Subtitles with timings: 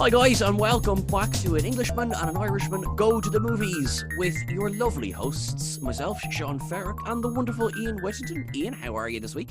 [0.00, 4.02] Hi, guys, and welcome back to An Englishman and an Irishman Go to the Movies
[4.16, 8.48] with your lovely hosts, myself, Sean Ferrick, and the wonderful Ian Whittington.
[8.54, 9.50] Ian, how are you this week?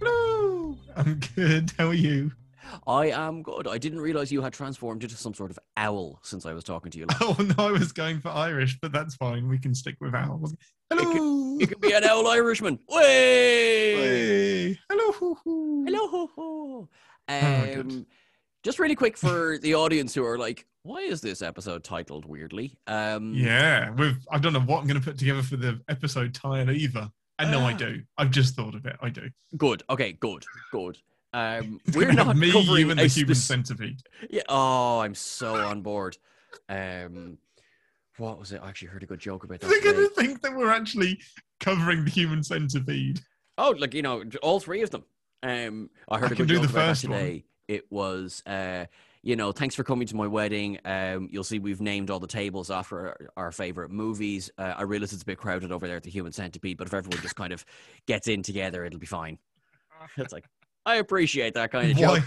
[0.00, 0.76] Hello.
[0.96, 1.70] I'm good.
[1.78, 2.32] How are you?
[2.88, 3.68] I am good.
[3.68, 6.90] I didn't realize you had transformed into some sort of owl since I was talking
[6.90, 7.22] to you last.
[7.22, 9.48] Oh no, I was going for Irish, but that's fine.
[9.48, 10.56] We can stick with owls.
[10.90, 11.56] Hello.
[11.56, 12.80] You could be an owl Irishman.
[12.88, 14.76] Way!
[14.90, 15.12] Hello.
[15.12, 16.08] Hello.
[16.08, 16.88] ho, ho.
[17.28, 17.92] my oh, God.
[17.92, 18.06] Um,
[18.68, 22.76] Just really quick for the audience who are like, why is this episode titled weirdly?
[22.86, 23.90] Um, Yeah,
[24.30, 27.10] I don't know what I'm going to put together for the episode title either.
[27.38, 27.76] And no, I Ah.
[27.78, 28.02] do.
[28.18, 28.94] I've just thought of it.
[29.00, 29.30] I do.
[29.56, 29.84] Good.
[29.88, 30.12] Okay.
[30.12, 30.44] Good.
[30.70, 30.98] Good.
[31.32, 34.02] Um, we're not me, covering you, and the human centipede.
[34.28, 34.42] Yeah.
[34.50, 36.18] Oh, I'm so on board.
[36.68, 37.38] Um,
[38.18, 38.60] what was it?
[38.62, 39.68] I actually heard a good joke about that.
[39.70, 41.18] They're going to think that we're actually
[41.58, 43.20] covering the human centipede.
[43.56, 45.04] Oh, like you know, all three of them.
[45.42, 47.44] Um, I heard I a good joke about that today.
[47.68, 48.86] It was, uh,
[49.22, 50.78] you know, thanks for coming to my wedding.
[50.84, 54.50] Um, you'll see we've named all the tables after our, our favorite movies.
[54.56, 56.94] Uh, I realize it's a bit crowded over there at the Human Centipede, but if
[56.94, 57.64] everyone just kind of
[58.06, 59.38] gets in together, it'll be fine.
[60.16, 60.44] It's like
[60.86, 62.18] I appreciate that kind of Why?
[62.20, 62.24] joke.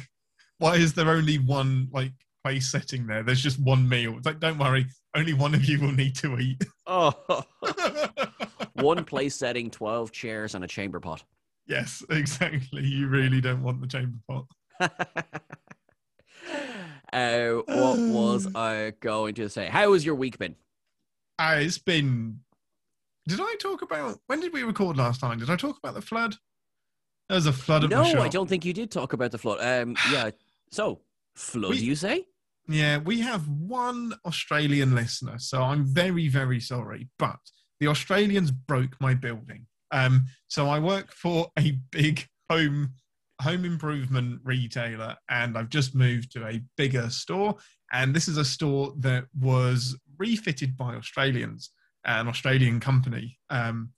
[0.59, 2.11] Why is there only one like
[2.43, 3.23] place setting there?
[3.23, 4.15] There's just one meal.
[4.17, 6.63] It's like, don't worry, only one of you will need to eat.
[6.85, 7.13] Oh,
[8.73, 11.23] one place setting, twelve chairs, and a chamber pot.
[11.65, 12.83] yes, exactly.
[12.83, 14.45] You really don't want the chamber pot.
[17.13, 19.67] uh, what was I going to say?
[19.67, 20.55] How has your week been?
[21.39, 22.39] Ah, it's been.
[23.27, 25.39] Did I talk about when did we record last time?
[25.39, 26.35] Did I talk about the flood?
[27.29, 28.03] There was a flood at No.
[28.03, 29.59] I don't think you did talk about the flood.
[29.61, 30.31] Um, yeah.
[30.71, 31.01] So,
[31.35, 32.25] flood, We- you say?
[32.67, 37.09] Yeah, we have one Australian listener, so I'm very, very sorry.
[37.17, 37.39] But
[37.79, 39.65] the Australians broke my building.
[39.91, 42.93] Um, so I work for a big home
[43.41, 47.55] home improvement retailer, and I've just moved to a bigger store.
[47.91, 51.71] And this is a store that was refitted by Australians,
[52.05, 53.37] an Australian company.
[53.49, 53.91] Um,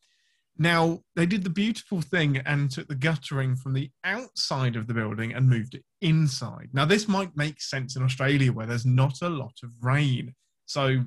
[0.58, 4.94] now they did the beautiful thing and took the guttering from the outside of the
[4.94, 6.70] building and moved it inside.
[6.74, 10.36] Now this might make sense in Australia where there's not a lot of rain.
[10.66, 11.06] So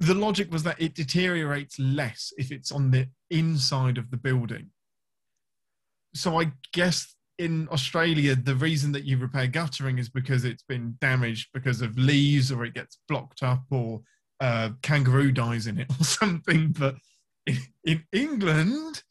[0.00, 4.70] the logic was that it deteriorates less if it's on the inside of the building.
[6.14, 10.96] So I guess in Australia the reason that you repair guttering is because it's been
[11.00, 14.00] damaged because of leaves or it gets blocked up or
[14.40, 16.72] uh, kangaroo dies in it or something.
[16.78, 16.96] But
[17.46, 19.02] in, in England,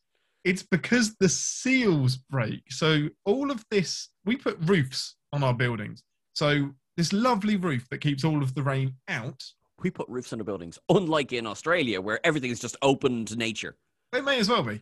[0.44, 2.72] it's because the seals break.
[2.72, 6.04] So all of this, we put roofs on our buildings.
[6.34, 9.44] So this lovely roof that keeps all of the rain out,
[9.82, 13.36] We put roofs on the buildings, unlike in Australia where everything is just open to
[13.36, 13.76] nature.
[14.14, 14.80] They may as well be.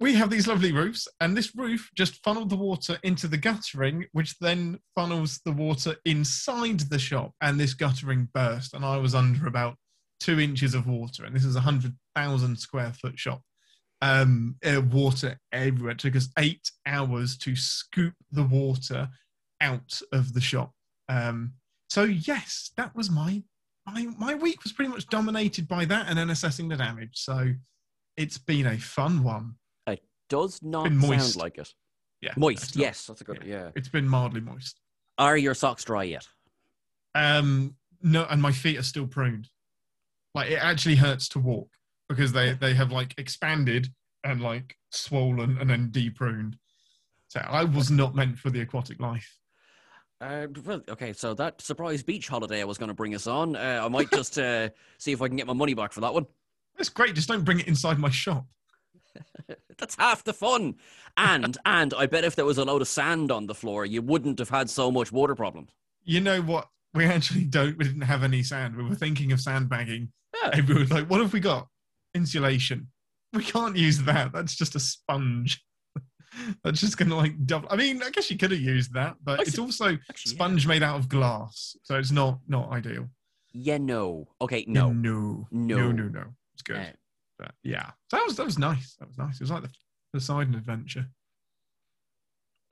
[0.00, 4.06] we have these lovely roofs, and this roof just funneled the water into the guttering,
[4.12, 7.32] which then funnels the water inside the shop.
[7.40, 9.76] And this guttering burst, and I was under about
[10.20, 11.24] two inches of water.
[11.24, 13.42] And this is a hundred thousand square foot shop.
[14.00, 15.92] Um, uh, water everywhere.
[15.92, 19.08] It took us eight hours to scoop the water
[19.60, 20.72] out of the shop.
[21.08, 21.54] Um,
[21.88, 23.42] so yes, that was my
[23.86, 27.12] my my week was pretty much dominated by that, and then assessing the damage.
[27.14, 27.52] So
[28.16, 29.56] it's been a fun one.
[29.86, 31.72] It does not sound like it.
[32.20, 33.42] Yeah, Moist, not- yes, that's a good.
[33.44, 33.70] Yeah.
[33.76, 34.80] It's been mildly moist.
[35.18, 36.26] Are your socks dry yet?
[37.14, 39.48] Um, no, and my feet are still pruned.
[40.34, 41.68] Like it actually hurts to walk
[42.08, 43.88] because they they have like expanded
[44.24, 46.54] and like swollen and then depruned.
[47.28, 49.38] So I was not meant for the aquatic life.
[50.20, 53.56] Uh, well, okay, so that surprise beach holiday I was going to bring us on,
[53.56, 56.14] uh, I might just uh, see if I can get my money back for that
[56.14, 56.26] one.
[56.76, 57.14] That's great.
[57.14, 58.46] Just don't bring it inside my shop.
[59.78, 60.74] That's half the fun.
[61.16, 64.02] And and I bet if there was a load of sand on the floor, you
[64.02, 65.70] wouldn't have had so much water problems.
[66.04, 66.68] You know what?
[66.94, 67.76] We actually don't.
[67.78, 68.76] We didn't have any sand.
[68.76, 70.12] We were thinking of sandbagging.
[70.42, 70.50] Yeah.
[70.54, 71.68] Everyone was like, "What have we got?
[72.14, 72.88] Insulation.
[73.32, 74.32] We can't use that.
[74.32, 75.60] That's just a sponge.
[76.64, 77.68] That's just gonna like double.
[77.70, 80.32] I mean, I guess you could have used that, but I it's see- also Actually,
[80.32, 80.36] yeah.
[80.36, 83.08] sponge made out of glass, so it's not not ideal.
[83.52, 84.28] Yeah, no.
[84.40, 84.92] Okay, no.
[84.92, 85.76] no, No.
[85.76, 86.24] no, no, no.
[86.54, 86.76] It's good.
[86.78, 86.84] Uh,
[87.38, 88.94] But yeah, that was that was nice.
[88.98, 89.34] That was nice.
[89.36, 89.68] It was like the
[90.20, 91.06] side Poseidon adventure.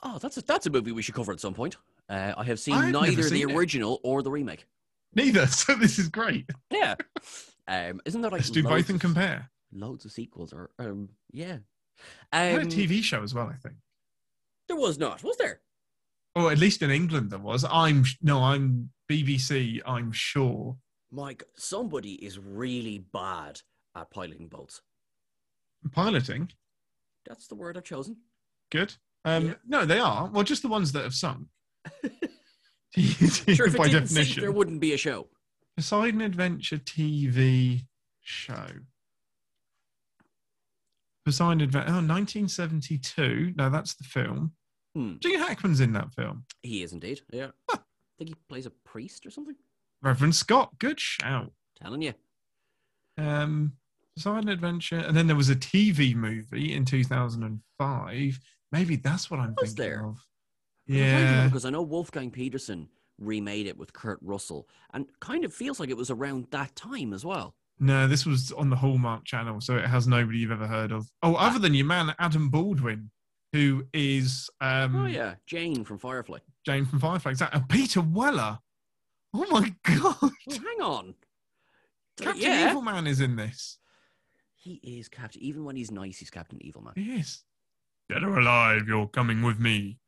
[0.03, 1.77] oh, that's a, that's a movie we should cover at some point.
[2.09, 3.55] Uh, I have seen I've never neither the seen it.
[3.57, 4.67] original or the remake.
[5.15, 5.47] Neither.
[5.49, 6.49] So this is great.
[6.71, 6.95] Yeah.
[7.69, 9.51] um, isn't that like Let's do both and compare.
[9.73, 10.53] loads of sequels?
[10.53, 11.59] Or um, yeah.
[12.33, 13.77] Had Um, a TV show as well, I think.
[14.69, 15.61] There was not, was there?
[16.35, 17.65] Oh, at least in England there was.
[17.71, 19.81] I'm no, I'm BBC.
[19.87, 20.77] I'm sure.
[21.11, 23.61] Mike, somebody is really bad
[23.97, 24.81] at piloting boats.
[25.93, 26.51] Piloting,
[27.27, 28.17] That's the word I've chosen.
[28.71, 28.95] good.
[29.25, 29.55] Um, Yeah.
[29.67, 30.29] No, they are.
[30.29, 31.47] Well, just the ones that have sunk.
[32.95, 34.41] Sure, by didn't sink, definition.
[34.43, 35.29] there wouldn't be a show.
[35.79, 37.87] Poseidon Adventure TV
[38.21, 38.67] show.
[41.25, 41.89] Poseidon Adventure.
[41.89, 43.55] Oh, 1972.
[43.57, 44.53] No, that's the film.
[44.95, 45.15] Hmm.
[45.21, 46.45] Gene Hackman's in that film.
[46.63, 47.23] He is indeed.
[47.33, 47.53] Yeah.
[47.71, 47.79] I
[48.19, 49.57] think he plays a priest or something.
[50.03, 50.79] Reverend Scott.
[50.79, 51.51] Good shout.
[51.83, 52.13] Telling you.
[53.17, 53.73] Um,
[54.17, 54.99] Poseidon Adventure.
[54.99, 58.41] And then there was a TV movie in 2005.
[58.71, 60.07] Maybe that's what I'm Was thinking there?
[60.07, 60.17] of.
[60.89, 61.47] I'm trying to remember Yeah.
[61.47, 62.89] Because I know Wolfgang Petersen
[63.19, 67.13] remade it with Kurt Russell and kind of feels like it was around that time
[67.13, 67.55] as well.
[67.79, 71.09] No, this was on the Hallmark channel, so it has nobody you've ever heard of.
[71.23, 73.11] Oh, other than your man Adam Baldwin,
[73.53, 75.35] who is um, oh, yeah.
[75.47, 76.39] Jayne from Firefly.
[76.65, 77.33] Jayne from Firefly.
[77.33, 77.61] Exactly.
[77.61, 78.59] Oh, Peter Weller.
[79.35, 80.17] Oh my god.
[80.23, 81.15] Oh, hang on.
[82.21, 82.71] Captain yeah.
[82.71, 83.79] Evil Man is in this.
[84.63, 85.43] He is Captain.
[85.43, 86.93] Even when he's nice, he's Captain Evil Man.
[86.95, 87.43] He is.
[88.09, 89.99] Dead or alive, you're coming with me.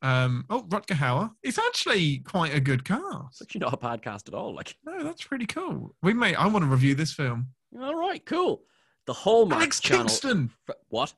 [0.00, 1.30] Um, oh, Rutger Hauer.
[1.42, 3.32] It's actually quite a good cast.
[3.32, 4.54] It's actually not a podcast at all.
[4.54, 5.94] Like, No, that's pretty cool.
[6.02, 6.34] We may.
[6.34, 7.48] I want to review this film.
[7.78, 8.62] all right, cool.
[9.06, 10.04] The Hallmark Alex channel.
[10.06, 10.50] Kingston.
[10.88, 11.12] What?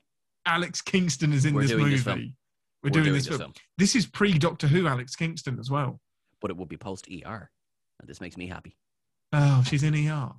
[0.45, 1.95] Alex Kingston is in We're this doing movie.
[1.95, 2.35] this film.
[2.83, 3.53] We're, doing, this film.
[3.77, 6.01] This is pre Doctor Who Alex Kingston as well.
[6.41, 7.49] but it would be post ER,
[8.01, 8.75] and this makes me happy.
[9.31, 10.31] Oh, she's in ER.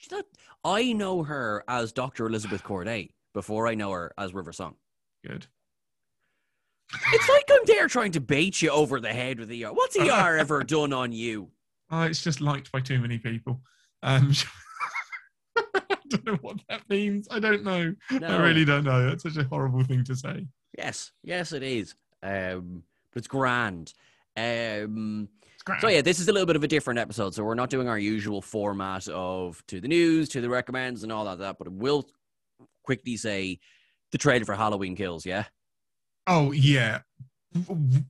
[0.00, 0.24] She's not.
[0.64, 2.26] I know her as Dr.
[2.26, 4.76] Elizabeth Corday before I know her as River Song.
[5.24, 5.46] Good.
[7.12, 9.72] It's like I'm there trying to bait you over the head with ER.
[9.72, 11.50] What's ER ever done on you?
[11.90, 13.60] Oh, it's just liked by too many people.
[14.02, 14.32] Um,
[15.58, 17.28] I don't know what that means.
[17.30, 17.94] I don't know.
[18.10, 19.06] I really don't know.
[19.06, 20.46] That's such a horrible thing to say.
[20.78, 21.94] Yes, yes, it is.
[22.22, 23.92] Um, but it's grand.
[24.34, 25.28] Um,
[25.70, 25.80] Great.
[25.80, 27.34] so yeah, this is a little bit of a different episode.
[27.34, 31.12] So we're not doing our usual format of to the news, to the recommends, and
[31.12, 31.38] all that.
[31.38, 32.06] That, but we'll
[32.84, 33.58] quickly say
[34.12, 35.24] the trailer for Halloween Kills.
[35.24, 35.44] Yeah.
[36.26, 37.00] Oh yeah,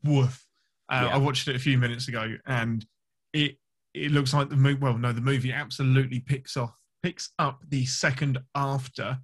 [0.04, 0.44] woof.
[0.88, 1.14] Uh, Yeah.
[1.14, 2.84] I watched it a few minutes ago, and
[3.32, 3.56] it
[3.94, 4.80] it looks like the movie.
[4.80, 6.72] Well, no, the movie absolutely picks off
[7.02, 9.18] picks up the second after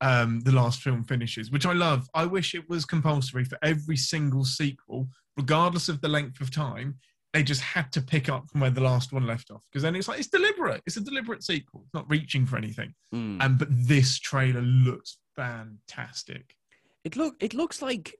[0.00, 2.08] um, the last film finishes, which I love.
[2.14, 6.98] I wish it was compulsory for every single sequel, regardless of the length of time.
[7.38, 9.94] They just had to pick up from where the last one left off, because then
[9.94, 10.82] it's like it's deliberate.
[10.86, 11.82] It's a deliberate sequel.
[11.84, 12.92] It's not reaching for anything.
[13.14, 13.40] Mm.
[13.40, 16.56] Um, but this trailer looks fantastic.
[17.04, 18.16] It look it looks like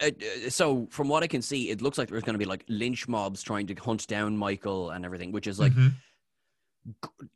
[0.00, 2.44] uh, uh, so from what I can see, it looks like there's going to be
[2.44, 5.94] like lynch mobs trying to hunt down Michael and everything, which is like Mhm.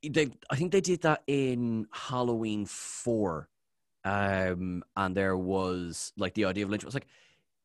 [0.09, 0.31] they.
[0.51, 3.49] I think they did that in Halloween four,
[4.05, 6.85] um, and there was like the idea of lynch.
[6.85, 7.09] I was like,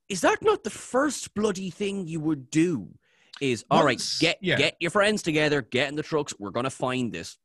[0.09, 2.95] is that not the first bloody thing you would do?
[3.41, 4.57] Is all right, Once- get yeah.
[4.57, 6.33] get your friends together, get in the trucks.
[6.39, 7.37] We're gonna find this.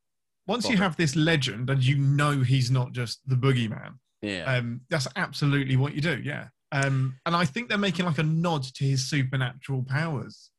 [0.47, 3.93] once you have this legend and you know he's not just the boogeyman,
[4.23, 6.19] Yeah, um, that's absolutely what you do.
[6.23, 6.47] Yeah.
[6.71, 10.49] Um, and I think they're making like a nod to his supernatural powers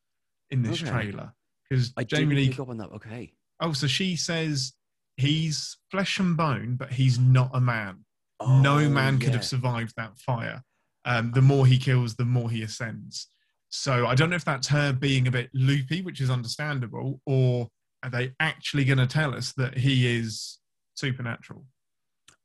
[0.50, 0.90] in this Okay.
[0.90, 1.32] trailer
[1.68, 2.48] because I Jamie Lee.
[2.50, 2.90] pick up on that.
[2.90, 4.72] Okay, Oh, so she says
[5.16, 8.04] he's flesh and bone, but he's not a man.
[8.40, 10.62] no Oh, man could have survived that fire.
[11.04, 13.28] Um, the more he kills, the more he ascends.
[13.70, 17.69] So I don't know if that's her being a bit loopy, which is understandable, or
[18.02, 20.58] are they actually going to tell us that he is
[20.94, 21.64] supernatural?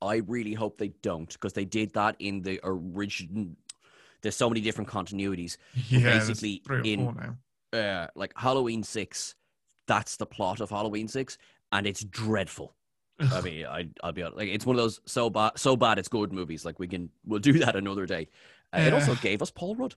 [0.02, 3.48] I really hope they don't because they did that in the original.
[4.22, 5.58] There's so many different continuities.
[5.90, 7.38] Yeah, basically three or in- four now.
[7.74, 9.36] Uh, like Halloween six,
[9.88, 11.38] that's the plot of Halloween six,
[11.72, 12.76] and it's dreadful.
[13.20, 15.98] I mean, I, I'll be honest, like it's one of those so bad, so bad
[15.98, 16.64] it's good movies.
[16.66, 18.28] Like we can, we'll do that another day.
[18.72, 19.96] Uh, It also gave us Paul Rudd.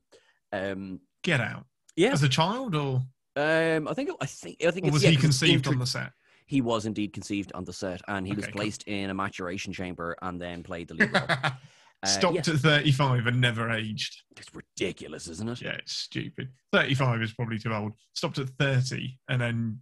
[0.52, 1.66] Um, Get out.
[1.96, 3.02] yeah, As a child, or,
[3.36, 6.12] um, I think, I think, I think or was yeah, he conceived on the set?
[6.46, 8.60] He was indeed conceived on the set, and he was Okay, cool.
[8.62, 11.22] placed in a maturation chamber and then played the lead role.
[12.00, 14.22] Uh, Stopped yeah, at 35 and never aged.
[14.36, 15.60] it's ridiculous, isn't it?
[15.62, 16.48] Yeah, it's stupid.
[16.72, 17.92] 35 is probably too old.
[18.12, 19.80] Stopped at 30, and then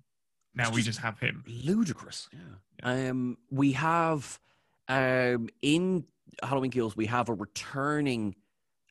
[0.55, 1.45] now It's we just- just have him.
[1.47, 2.26] ludicrous.
[2.33, 3.09] Yeah.
[3.11, 4.40] Um, we have
[4.88, 6.07] um in
[6.43, 8.35] Halloween Kills, we have a returning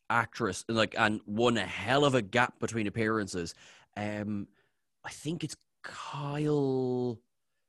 [0.09, 3.53] actress, like, and one a hell of a gap between appearances.
[3.97, 4.47] Um,
[5.03, 7.19] I think it's Kyle.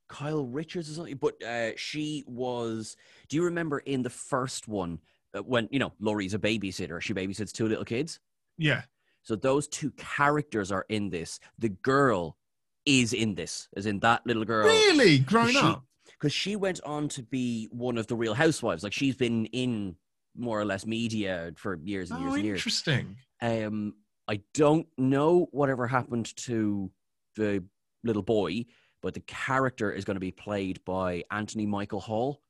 [0.09, 2.97] Kyle Richards or something, but uh, she was.
[3.29, 5.01] Do you remember in the first one
[5.37, 7.01] uh, when you know Laurie's a babysitter?
[7.01, 8.21] She babysits two little kids.
[8.57, 8.83] Yeah.
[9.25, 11.41] So those two characters are in this.
[11.59, 12.37] The girl
[12.85, 15.19] is in this, as in that little girl Really?
[15.19, 15.83] growing she- up?
[16.13, 18.85] because she went on to be one of the real housewives.
[18.85, 19.97] Like she's been in
[20.39, 22.59] more or less media for years and years Oh, and years.
[22.61, 23.17] interesting.
[23.41, 23.95] Um,
[24.29, 26.91] I don't know whatever happened to
[27.37, 27.65] the
[28.03, 28.67] little boy,
[29.03, 32.43] but the character is going to be played by Anthony Michael Hall.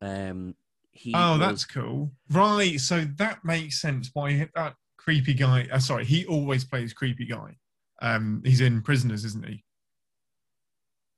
[0.00, 0.54] Um,
[0.92, 2.12] he Oh, was- that's cool.
[2.30, 2.78] Right.
[2.80, 5.68] So that makes sense why that creepy guy.
[5.72, 7.56] Uh, sorry, he always plays creepy guy.
[8.02, 9.64] Um, he's in Prisoners, isn't he?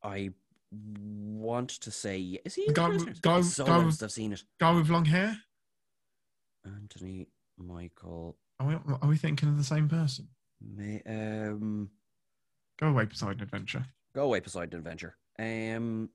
[0.03, 0.31] I
[0.71, 2.63] want to say, is he?
[2.63, 3.21] The in guy with- Prisoners?
[3.21, 4.43] guy- so guy with- I've seen it.
[4.61, 5.39] Guy with long hair.
[6.77, 8.37] Anthony Michael.
[8.61, 10.29] Are we, are we thinking of the same person?
[10.61, 11.91] May, um,
[12.81, 13.85] Go away, Poseidon Adventure.
[14.15, 15.17] go away, Poseidon Adventure.
[15.39, 16.11] Um,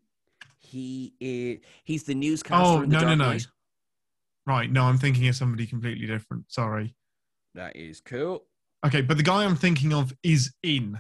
[0.60, 1.60] he is.
[1.84, 3.18] He's the newscaster Oh, the no, no, Dark
[4.46, 4.54] no.
[4.54, 6.46] Right, no, I'm thinking of somebody completely different.
[6.52, 6.96] Sorry.
[7.56, 8.44] That is cool.
[8.86, 11.00] Okay, but the guy I'm thinking of is in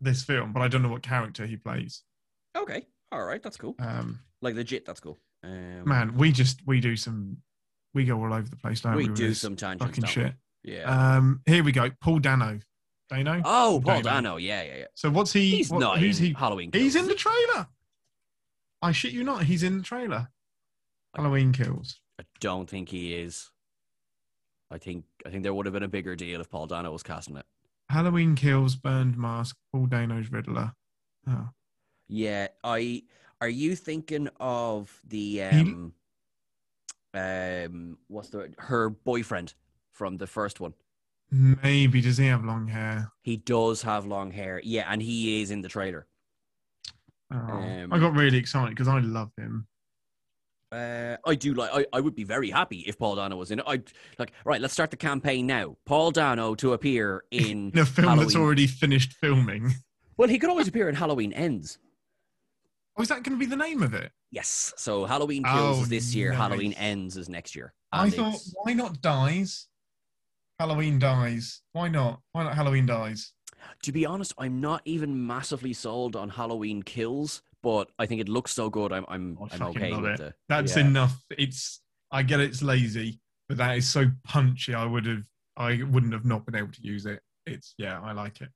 [0.00, 2.02] this film, but I don't know what character he plays.
[2.56, 2.82] Okay,
[3.12, 3.74] all right, that's cool.
[3.78, 5.18] Um, Like legit, that's cool.
[5.42, 7.38] Um, man, we just we do some
[7.94, 9.08] we go all over the place, don't we?
[9.08, 9.80] we do sometimes.
[9.80, 10.08] fucking we?
[10.08, 10.34] shit.
[10.62, 11.16] Yeah.
[11.16, 11.90] Um, here we go.
[12.00, 12.58] Paul Dano.
[13.08, 13.42] Dano.
[13.44, 14.02] oh, Paul Dano.
[14.02, 14.36] Dano.
[14.36, 14.84] Yeah, yeah, yeah.
[14.94, 15.50] So what's he?
[15.50, 16.32] He's what- not who's he?
[16.32, 16.70] Halloween.
[16.72, 17.68] He's in the trailer.
[18.82, 19.44] I shit you not.
[19.44, 20.28] He's in the trailer.
[21.14, 22.00] Halloween Kills.
[22.20, 23.50] I don't think he is.
[24.70, 27.02] I think I think there would have been a bigger deal if Paul Dano was
[27.02, 27.46] casting it.
[27.88, 28.74] Halloween Kills.
[28.76, 29.56] Burned Mask.
[29.72, 30.72] Paul Dano's Riddler.
[31.28, 31.50] Oh.
[32.08, 33.02] Yeah, I.
[33.40, 35.92] Are you thinking of the He- um,
[37.14, 39.54] um, what's the her boyfriend
[39.92, 40.74] from the first one?
[41.30, 43.10] Maybe does he have long hair?
[43.22, 44.60] He does have long hair.
[44.62, 46.06] Yeah, and he is in the trailer.
[47.32, 49.66] Oh, Um, I got really excited because I love him.
[50.70, 51.70] Uh, I do like.
[51.72, 53.64] I, I would be very happy if Paul Dano was in it.
[53.66, 53.80] I
[54.18, 54.32] like.
[54.44, 55.76] Right, let's start the campaign now.
[55.86, 57.70] Paul Dano to appear in.
[57.72, 59.72] In a film that's already finished filming.
[60.16, 61.78] well, he could always appear in Halloween Ends.
[62.96, 64.12] Oh, is that going to be the name of it?
[64.30, 64.72] Yes.
[64.76, 66.30] So Halloween Kills Oh, is this year.
[66.30, 66.38] nice.
[66.38, 67.72] Halloween Ends is next year.
[67.92, 69.66] I thought, it's- why not Dies?
[70.58, 71.62] Halloween Dies.
[71.72, 72.20] Why not?
[72.32, 73.32] Why not Halloween Dies?
[73.82, 78.28] To be honest, I'm not even massively sold on Halloween Kills, but I think it
[78.28, 78.92] looks so good.
[78.92, 80.18] I'm I'm, I'm okay with it.
[80.18, 80.34] the.
[80.48, 80.86] That's yeah.
[80.86, 81.24] enough.
[81.30, 81.80] It's.
[82.12, 84.74] I get it's lazy, but that is so punchy.
[84.74, 85.22] I would have.
[85.56, 87.20] I wouldn't have not been able to use it.
[87.46, 88.50] It's yeah, I like it.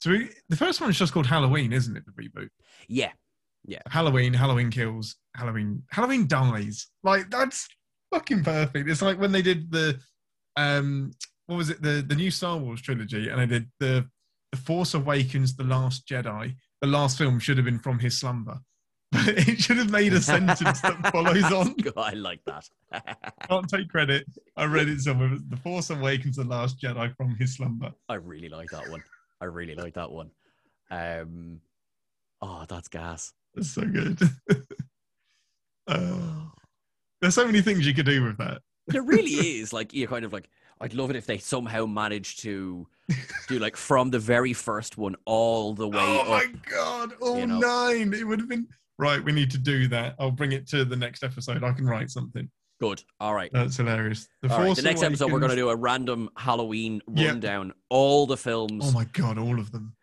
[0.00, 2.04] So we, the first one is just called Halloween, isn't it?
[2.06, 2.48] The reboot.
[2.88, 3.12] Yeah.
[3.88, 6.88] Halloween, Halloween kills, Halloween, Halloween dies.
[7.02, 7.68] Like that's
[8.12, 8.88] fucking perfect.
[8.88, 9.98] It's like when they did the
[10.56, 11.12] um
[11.46, 14.08] what was it, the the new Star Wars trilogy, and they did the
[14.52, 16.54] The Force Awakens, The Last Jedi.
[16.80, 18.58] The last film should have been from his slumber.
[19.14, 21.76] But it should have made a sentence that follows on.
[21.96, 22.68] I like that.
[23.48, 24.26] Can't take credit.
[24.56, 25.38] I read it somewhere.
[25.48, 27.92] The Force Awakens, The Last Jedi from his slumber.
[28.08, 29.04] I really like that one.
[29.40, 30.30] I really like that one.
[30.90, 31.60] Um,
[32.42, 33.32] oh, that's gas.
[33.54, 34.18] That's so good.
[35.86, 36.46] Uh,
[37.20, 38.62] there's so many things you could do with that.
[38.86, 39.72] There really is.
[39.72, 40.48] Like you're kind of like.
[40.80, 42.86] I'd love it if they somehow managed to
[43.48, 46.26] do like from the very first one all the way oh up.
[46.28, 47.12] my god!
[47.22, 47.58] Oh you know.
[47.58, 48.12] nine!
[48.12, 48.66] It would have been
[48.98, 49.22] right.
[49.22, 50.16] We need to do that.
[50.18, 51.62] I'll bring it to the next episode.
[51.62, 52.50] I can write something.
[52.80, 53.02] Good.
[53.20, 53.50] All right.
[53.52, 54.26] That's hilarious.
[54.42, 54.74] The, All right.
[54.74, 57.28] The next episode, we're going to do a random Halloween Yep.
[57.28, 57.72] rundown.
[57.88, 58.84] All the films.
[58.88, 59.38] Oh my god!
[59.38, 59.94] All of them.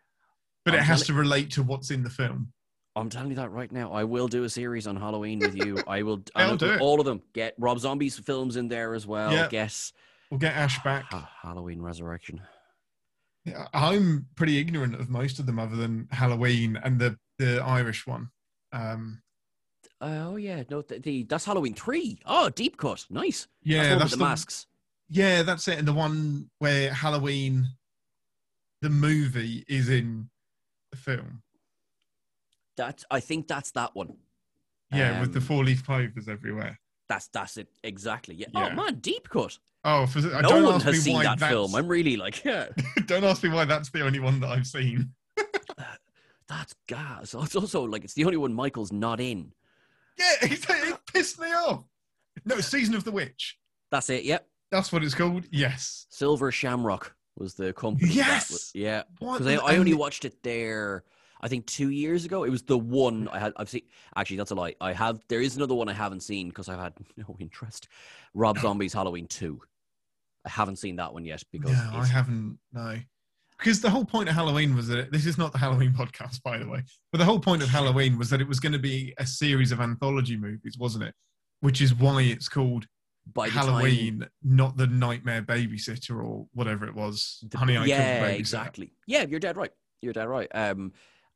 [0.64, 2.52] But I'm it has to relate to what's in the film.
[2.94, 3.92] I'm telling you that right now.
[3.92, 5.82] I will do a series on Halloween with you.
[5.86, 6.22] I will.
[6.34, 7.22] I'll do all of them.
[7.32, 9.32] Get Rob Zombie's films in there as well.
[9.32, 9.48] Yeah.
[9.48, 9.92] Guess
[10.30, 11.12] We'll get Ash back.
[11.42, 12.40] Halloween Resurrection.
[13.44, 18.06] Yeah, I'm pretty ignorant of most of them, other than Halloween and the the Irish
[18.06, 18.30] one.
[18.72, 19.22] Um,
[20.00, 22.18] Oh yeah, no, the, the that's Halloween three.
[22.26, 23.46] Oh, deep cut, nice.
[23.62, 24.66] yeah, that's that's the the masks.
[25.08, 25.78] Yeah, that's it.
[25.78, 27.66] And the one where Halloween,
[28.80, 30.30] the movie, is in
[30.90, 31.42] the film.
[32.76, 34.16] That I think that's that one.
[34.92, 36.78] Yeah, with the Um, four leaf clovers everywhere.
[37.08, 38.34] That's that's it exactly.
[38.34, 38.46] Yeah.
[38.54, 38.68] Yeah.
[38.72, 39.58] Oh man, deep cut.
[39.84, 41.74] Oh, for, uh, no don't one ask has me seen why that that's, film.
[41.74, 42.68] I'm really like, yeah,
[43.06, 45.12] don't ask me why that's the only one that I've seen.
[46.48, 47.34] that's gas.
[47.42, 49.52] It's also like it's the only one Michael's not in.
[50.18, 51.84] Yeah, it, it pissed me off.
[52.44, 53.58] No, Season of the Witch.
[53.90, 54.24] That's it.
[54.24, 54.46] Yep.
[54.70, 55.44] That's what it's called.
[55.50, 56.06] Yes.
[56.10, 58.10] Silver Shamrock was the company.
[58.12, 58.50] Yes!
[58.50, 59.02] was- yeah.
[59.20, 61.04] Because I, I only watched it there.
[61.42, 62.44] I think two years ago.
[62.44, 63.52] It was the one I had.
[63.56, 63.82] I've seen.
[64.16, 64.74] Actually, that's a lie.
[64.80, 65.20] I have.
[65.28, 67.88] There is another one I haven't seen because I've had no interest.
[68.34, 69.60] Rob Zombie's Halloween Two.
[70.44, 72.58] I haven't seen that one yet because No, I haven't.
[72.72, 72.98] No,
[73.58, 76.42] because the whole point of Halloween was that it, this is not the Halloween podcast,
[76.42, 76.82] by the way.
[77.12, 79.70] But the whole point of Halloween was that it was going to be a series
[79.72, 81.14] of anthology movies, wasn't it?
[81.60, 82.86] Which is why it's called
[83.32, 87.44] by the time- Halloween, not the Nightmare Babysitter or whatever it was.
[87.50, 88.38] The- Honey, I yeah, Killed the Babysitter.
[88.40, 88.92] exactly.
[89.06, 89.70] Yeah, you're dead right.
[90.00, 90.48] You're dead right.
[90.52, 90.92] Um,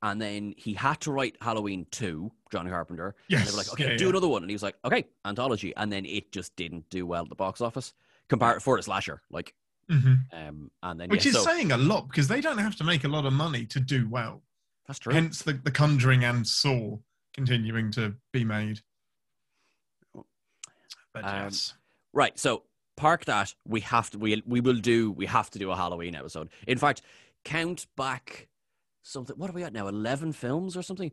[0.07, 3.15] and then he had to write Halloween two, John Carpenter.
[3.31, 4.11] And they were like, okay, yeah, do yeah.
[4.11, 7.23] another one, and he was like, okay, anthology, and then it just didn't do well
[7.25, 7.93] at the box office
[8.29, 9.55] compared for a slasher, like,
[9.91, 10.19] Mhm.
[10.33, 12.85] um, and then Which yeah, is so, saying a lot because they don't have to
[12.85, 14.43] make a lot of money to do well.
[14.87, 15.13] that's true.
[15.13, 16.99] Hence the, the Conjuring and Saw
[17.35, 18.81] continuing to be made.
[21.13, 21.75] But Um, yes.
[22.13, 22.39] Right.
[22.39, 22.63] So
[22.97, 23.55] park that.
[23.67, 24.19] We have to.
[24.19, 25.13] We we will do.
[25.13, 26.49] We have to do a Halloween episode.
[26.67, 27.03] In fact,
[27.45, 28.49] count back
[29.07, 29.37] something.
[29.37, 29.89] What are we at now?
[29.89, 31.11] Eleven films or something?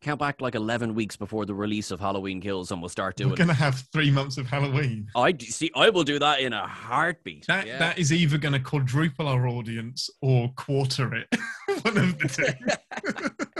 [0.00, 3.30] Count back like eleven weeks before the release of Halloween Kills, and we'll start doing.
[3.30, 5.08] We're gonna have three months of Halloween.
[5.14, 5.70] I see.
[5.76, 7.46] I will do that in a heartbeat.
[7.46, 7.78] That Yeah.
[7.78, 11.28] that is either gonna quadruple our audience or quarter it.
[11.82, 13.52] One of the two.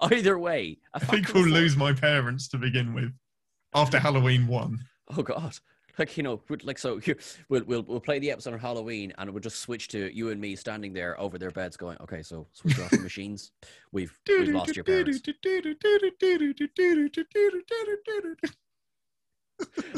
[0.00, 3.12] Either way, I think we'll lose my parents to begin with.
[3.74, 4.78] After Halloween one.
[5.16, 5.54] Oh God!
[5.98, 6.98] Like you know, like so.
[6.98, 10.30] Here, we'll we'll we'll play the episode on Halloween, and we'll just switch to you
[10.30, 13.52] and me standing there over their beds, going, "Okay, so switch off the machines.
[13.92, 15.20] We've we've lost your parents."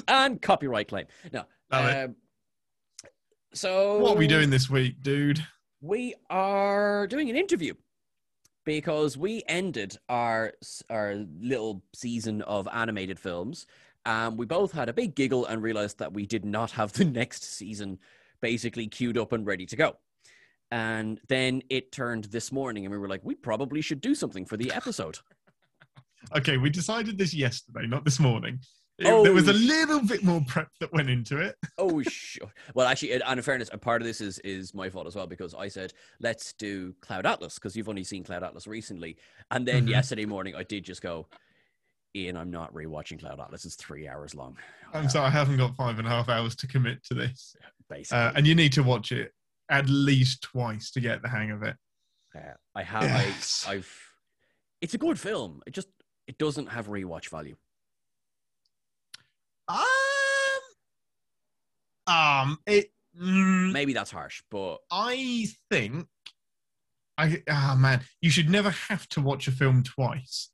[0.08, 1.06] and copyright claim.
[1.32, 1.44] No.
[1.70, 2.04] Love it.
[2.04, 2.16] Um,
[3.52, 5.44] so What are we doing this week, dude?
[5.80, 7.74] We are doing an interview
[8.64, 10.52] because we ended our
[10.88, 13.66] our little season of animated films.
[14.06, 17.04] Um, we both had a big giggle and realized that we did not have the
[17.20, 17.98] next season
[18.40, 19.96] basically queued up and ready to go.
[20.70, 24.44] And then it turned this morning, and we were like, we probably should do something
[24.46, 25.18] for the episode.
[26.36, 28.54] Okay, we decided this yesterday, not this morning.
[28.54, 31.56] It- Oh, there was a little bit more prep that went into it.
[31.78, 32.52] Oh, sure.
[32.74, 35.26] Well, actually, and in fairness, a part of this is is my fault as well
[35.26, 39.16] because I said let's do Cloud Atlas because you've only seen Cloud Atlas recently,
[39.50, 39.90] and then Mhm.
[39.90, 41.26] yesterday morning I did just go,
[42.16, 43.64] Ian, I'm not rewatching Cloud Atlas.
[43.64, 44.56] It's three hours long.
[44.92, 47.54] I'm sorry, I haven't got five and a half hours to commit to this.
[47.88, 49.32] Basically, Uh, and you need to watch it
[49.68, 51.76] at least twice to get the hang of it.
[52.34, 53.02] Uh, I have.
[53.04, 53.64] Yes.
[53.68, 54.02] I, I've.
[54.80, 55.62] It's a good film.
[55.66, 55.88] It just
[56.26, 57.56] it doesn't have rewatch value.
[59.68, 59.78] Um,
[62.06, 62.90] um, it.
[63.20, 66.06] mm, Maybe that's harsh, but I think.
[67.18, 70.48] I ah man, you should never have to watch a film twice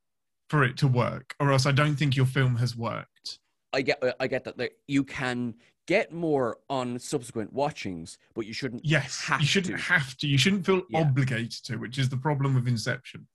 [0.49, 3.39] for it to work, or else I don't think your film has worked.
[3.73, 4.03] I get.
[4.21, 4.73] I get that.
[4.87, 5.55] You can
[5.87, 8.85] get more on subsequent watchings, but you shouldn't.
[8.85, 9.83] Yes, you shouldn't to.
[9.85, 10.27] have to.
[10.27, 11.01] You shouldn't feel Yeah.
[11.01, 13.27] obligated to, which is the problem with Inception.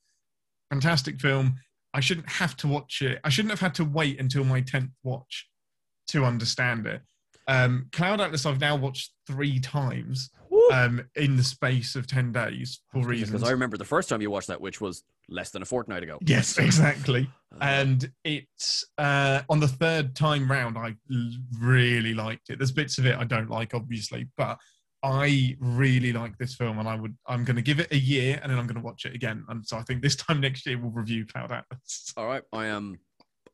[0.69, 1.55] Fantastic film.
[1.93, 3.19] I shouldn't have to watch it.
[3.23, 5.49] I shouldn't have had to wait until my tenth watch
[6.07, 7.01] to understand it.
[7.47, 10.29] Um, Cloud Atlas, I've now watched three times!
[10.71, 13.31] Um, in the space of ten days for reasons.
[13.31, 13.47] Because.
[13.47, 16.17] I remember the first time you watched that, which was less than a fortnight ago.
[16.25, 17.29] Yes, exactly.
[17.53, 20.95] Uh, And it's uh, on the third time round, I
[21.59, 22.59] really liked it.
[22.59, 24.57] There's bits of it I don't like, obviously, but
[25.03, 28.39] I really like this film, and I would I'm going to give it a year,
[28.41, 29.43] and then I'm going to watch it again.
[29.49, 32.13] And so I think this time next year we'll review Cloud Atlas.
[32.17, 32.99] all right, I am.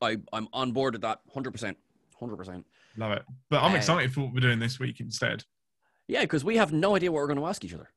[0.02, 1.20] I I'm on board with that.
[1.34, 1.78] Hundred percent.
[2.20, 2.66] Hundred percent.
[2.98, 3.24] Love it.
[3.50, 5.44] But I'm Uh, excited for what we're doing this week instead.
[6.08, 7.90] Yeah, because we have no idea what we're going to ask each other.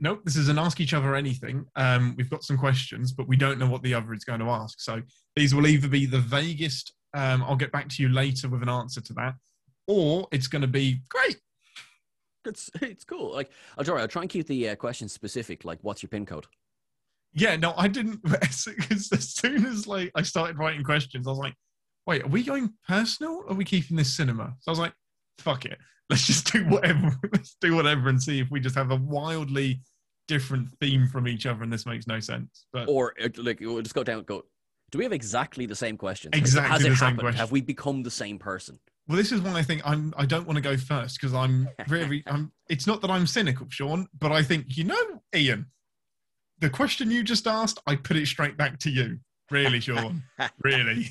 [0.00, 1.66] Nope, this is an ask each other anything.
[1.74, 4.46] Um, we've got some questions, but we don't know what the other is going to
[4.46, 4.80] ask.
[4.80, 5.02] So
[5.34, 6.92] these will either be the vaguest.
[7.14, 9.34] Um, I'll get back to you later with an answer to that,
[9.86, 11.38] or it's going to be great.
[12.44, 13.32] It's it's cool.
[13.32, 14.00] Like I'll try.
[14.00, 15.64] I'll try and keep the uh, questions specific.
[15.64, 16.46] Like, what's your pin code?
[17.34, 18.20] Yeah, no, I didn't.
[18.30, 21.54] Because as soon as like I started writing questions, I was like,
[22.06, 23.42] "Wait, are we going personal?
[23.46, 24.92] Or are we keeping this cinema?" So I was like,
[25.38, 25.78] "Fuck it,
[26.10, 27.16] let's just do whatever.
[27.32, 29.80] let's do whatever and see if we just have a wildly
[30.26, 33.82] different theme from each other, and this makes no sense." But Or uh, like, we'll
[33.82, 34.22] just go down.
[34.24, 34.44] Go.
[34.90, 36.30] Do we have exactly the same questions?
[36.34, 37.20] Exactly Has it the same happened?
[37.20, 37.38] question.
[37.40, 38.78] Have we become the same person?
[39.08, 40.12] well, this is why I think I'm.
[40.16, 42.22] I don't want to go first because I'm very.
[42.26, 42.52] I'm.
[42.68, 45.66] It's not that I'm cynical, Sean, but I think you know, Ian.
[46.60, 49.18] The question you just asked, I put it straight back to you.
[49.50, 50.24] Really, Sean.
[50.62, 51.08] really.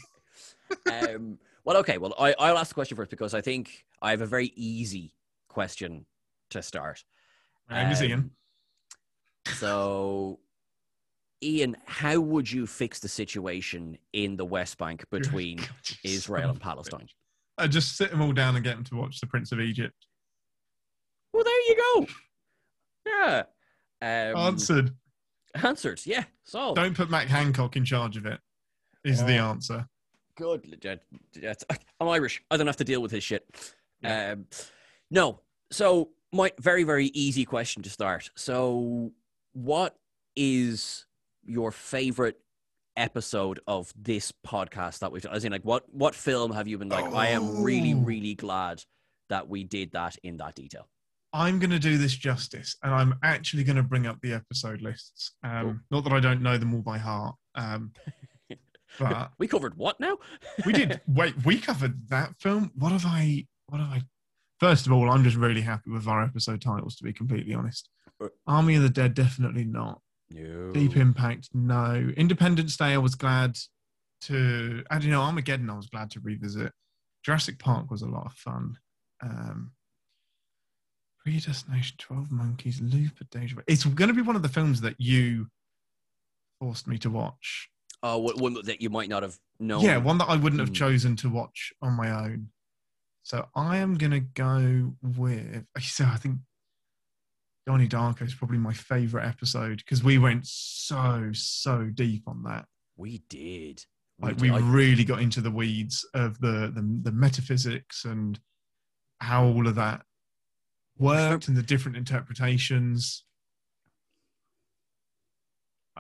[0.92, 1.98] um, well, okay.
[1.98, 5.12] Well, I, I'll ask the question first because I think I have a very easy
[5.50, 6.06] question
[6.52, 7.04] to start.
[7.70, 8.20] My name is Ian.
[8.20, 8.32] Um,
[9.54, 10.40] So,
[11.44, 15.60] Ian, how would you fix the situation in the West Bank between
[16.06, 17.10] Israel and Palestine?
[17.58, 20.08] I just sit them all down and get them to watch The Prince of Egypt.
[21.34, 22.08] Well, there you go.
[23.06, 23.44] Yeah.
[24.02, 24.92] Um, Answered.
[25.54, 26.00] Answered.
[26.06, 26.24] Yeah.
[26.46, 28.40] So Don't put Matt Hancock in charge of it.
[29.04, 29.50] Is the Oh.
[29.50, 29.86] answer.
[30.38, 30.66] Good.
[30.68, 31.04] legit-
[32.00, 32.42] I'm Irish.
[32.50, 33.46] I don't have to deal with his shit.
[34.02, 34.32] Yeah.
[34.34, 34.46] Um,
[35.12, 35.42] no.
[35.72, 38.30] So my very very easy question to start.
[38.36, 39.12] So,
[39.54, 39.98] what
[40.36, 41.06] is
[41.46, 42.40] your favorite
[42.96, 45.34] episode of this podcast that we've done?
[45.34, 47.06] As in, like, what what film have you been like?
[47.14, 47.98] I am really Oh.
[47.98, 48.84] really glad
[49.30, 50.88] that we did that in that detail.
[51.34, 54.82] I'm going to do this justice, and I'm actually going to bring up the episode
[54.82, 55.32] lists.
[55.44, 55.76] Um, Cool.
[55.92, 57.92] Not that I don't know them all by heart, um,
[59.00, 60.18] but We covered what now?
[60.66, 61.02] we did.
[61.08, 62.72] Wait, we covered that film.
[62.76, 63.46] What have I?
[63.70, 64.02] What have I?
[64.60, 66.96] First of all, I'm just really happy with our episode titles.
[66.98, 67.90] To be completely honest,
[68.22, 70.02] Uh, Army of the Dead definitely not.
[70.32, 70.72] No.
[70.74, 72.12] Deep Impact, no.
[72.18, 73.58] Independence Day, I was glad
[74.22, 74.84] to.
[74.90, 75.22] I don't know.
[75.22, 76.74] Armageddon, I was glad to revisit.
[77.24, 78.78] Jurassic Park was a lot of fun.
[79.22, 79.72] Um,
[81.24, 83.64] Predestination, Twelve Monkeys, Looper, Danger.
[83.68, 85.48] It's going to be one of the films that you
[86.60, 87.70] forced me to watch.
[88.04, 89.82] Oh, one- one that you might not have known.
[89.82, 90.74] Yeah, one that I wouldn't have Hmm.
[90.76, 92.50] chosen to watch on my own.
[93.24, 95.66] So I am going to go with.
[95.82, 96.38] So I think
[97.66, 102.66] Donnie Darko is probably my favorite episode because we went so so deep on that.
[102.96, 103.84] we did.
[104.20, 104.42] Like did.
[104.42, 108.40] we I- really got into the weeds of the, the the metaphysics and
[109.20, 110.04] how all of that
[110.98, 113.24] worked and the different interpretations.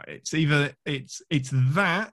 [0.07, 2.11] It's either it's it's that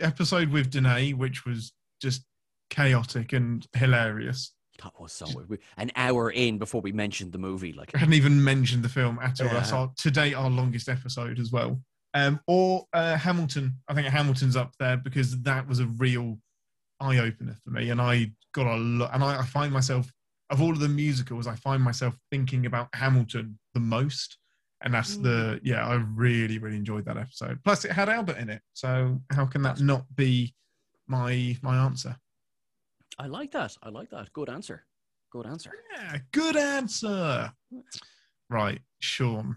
[0.00, 2.24] episode with Danae, which was just
[2.70, 4.52] chaotic and hilarious.
[4.82, 5.60] that was so weird.
[5.76, 9.18] An hour in before we mentioned the movie, like I hadn't even mentioned the film
[9.22, 9.48] at all.
[9.48, 11.80] That's our to date our longest episode as well.
[12.14, 13.74] Um, or uh, Hamilton.
[13.88, 16.38] I think Hamilton's up there because that was a real
[17.00, 19.14] eye opener for me, and I got a lot.
[19.14, 20.10] And I, I find myself
[20.50, 24.38] of all of the musicals, I find myself thinking about Hamilton the most,
[24.82, 25.60] and that's the mm.
[25.62, 25.86] yeah.
[25.86, 27.58] I really really enjoyed that episode.
[27.64, 30.54] Plus, it had Albert in it, so how can that not be
[31.06, 32.16] my my answer?
[33.18, 33.76] I like that.
[33.82, 34.32] I like that.
[34.32, 34.84] Good answer.
[35.30, 35.72] Good answer.
[35.94, 37.52] Yeah, good answer.
[38.48, 39.56] Right, Sean.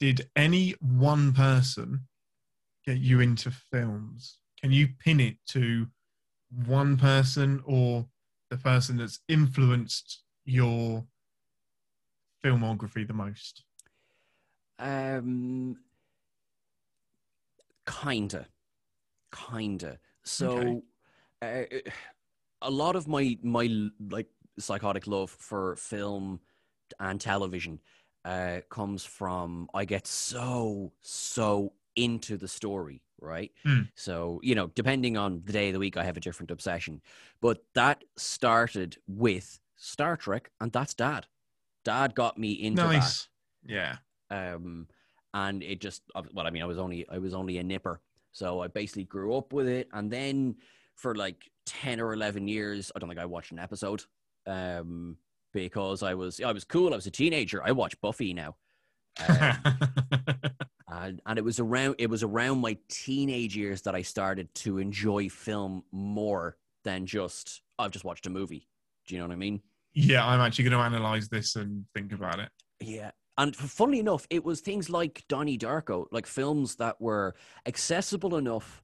[0.00, 2.06] Did any one person
[2.86, 4.38] get you into films?
[4.60, 5.86] Can you pin it to
[6.66, 8.06] one person or
[8.50, 11.04] the person that's influenced your
[12.42, 13.64] filmography the most?
[14.78, 15.76] Um,
[17.86, 18.48] kinda,
[19.34, 20.00] kinda.
[20.24, 20.84] So,
[21.42, 21.64] uh,
[22.62, 24.28] a lot of my my like
[24.58, 26.40] psychotic love for film
[27.00, 27.80] and television
[28.24, 33.52] uh, comes from I get so so into the story, right?
[33.66, 33.88] Mm.
[33.96, 37.02] So you know, depending on the day of the week, I have a different obsession.
[37.40, 41.28] But that started with Star Trek, and that's Dad.
[41.84, 43.26] Dad got me into that
[43.66, 43.96] Yeah.
[44.30, 44.86] um,
[45.34, 48.00] and it just well, I mean, I was only I was only a nipper,
[48.32, 50.56] so I basically grew up with it, and then
[50.94, 54.04] for like ten or eleven years, I don't think I watched an episode,
[54.46, 55.16] um,
[55.52, 56.92] because I was I was cool.
[56.92, 57.62] I was a teenager.
[57.64, 58.56] I watch Buffy now,
[59.26, 59.56] um,
[60.88, 64.78] and and it was around it was around my teenage years that I started to
[64.78, 68.68] enjoy film more than just I've just watched a movie.
[69.06, 69.62] Do you know what I mean?
[69.94, 72.48] Yeah, I'm actually going to analyze this and think about it.
[72.80, 73.10] Yeah.
[73.38, 77.34] And funnily enough, it was things like Donnie Darko, like films that were
[77.66, 78.82] accessible enough,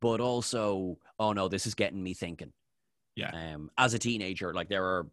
[0.00, 2.52] but also, oh no, this is getting me thinking.
[3.16, 3.30] Yeah.
[3.32, 5.06] Um, as a teenager, like there are,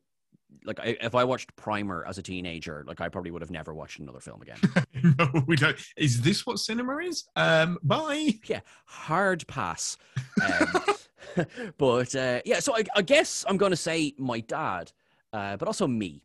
[0.64, 3.74] like I, if I watched Primer as a teenager, like I probably would have never
[3.74, 4.60] watched another film again.
[5.18, 5.76] no, we don't.
[5.98, 7.26] Is this what cinema is?
[7.36, 8.34] Um, bye.
[8.46, 9.98] yeah, hard pass.
[10.44, 11.46] Um,
[11.78, 14.92] but uh, yeah, so I, I guess I'm going to say my dad,
[15.36, 16.24] uh, but also me.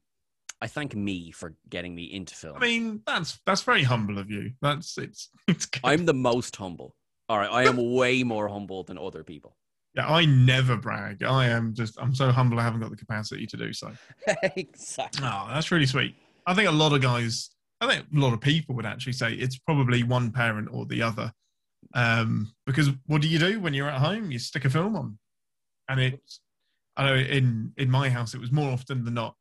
[0.63, 2.57] I thank me for getting me into film.
[2.57, 4.53] I mean, that's that's very humble of you.
[4.63, 5.69] That's it's it's.
[5.83, 6.95] I'm the most humble.
[7.29, 9.57] All right, I am way more humble than other people.
[9.95, 11.25] Yeah, I never brag.
[11.25, 11.99] I am just.
[11.99, 12.61] I'm so humble.
[12.61, 13.91] I haven't got the capacity to do so.
[14.57, 15.27] exactly.
[15.27, 16.15] Oh, that's really sweet.
[16.47, 17.51] I think a lot of guys.
[17.81, 21.03] I think a lot of people would actually say it's probably one parent or the
[21.03, 21.33] other.
[21.95, 24.31] Um, because what do you do when you're at home?
[24.31, 25.19] You stick a film on,
[25.89, 26.41] and it's.
[27.01, 29.35] I know in in my house it was more often than not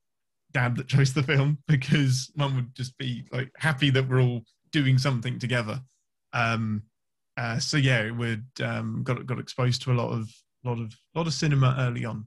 [0.53, 4.43] dad that chose the film because mum would just be like happy that we're all
[4.71, 5.81] doing something together.
[6.31, 6.83] Um,
[7.35, 10.29] uh, so yeah, it would um, got got exposed to a lot of
[10.63, 12.25] lot of lot of cinema early on.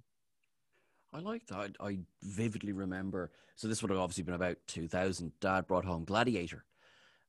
[1.15, 1.77] I like that.
[1.81, 3.33] I, I vividly remember.
[3.57, 5.33] So this would have obviously been about 2000.
[5.41, 6.65] Dad brought home Gladiator,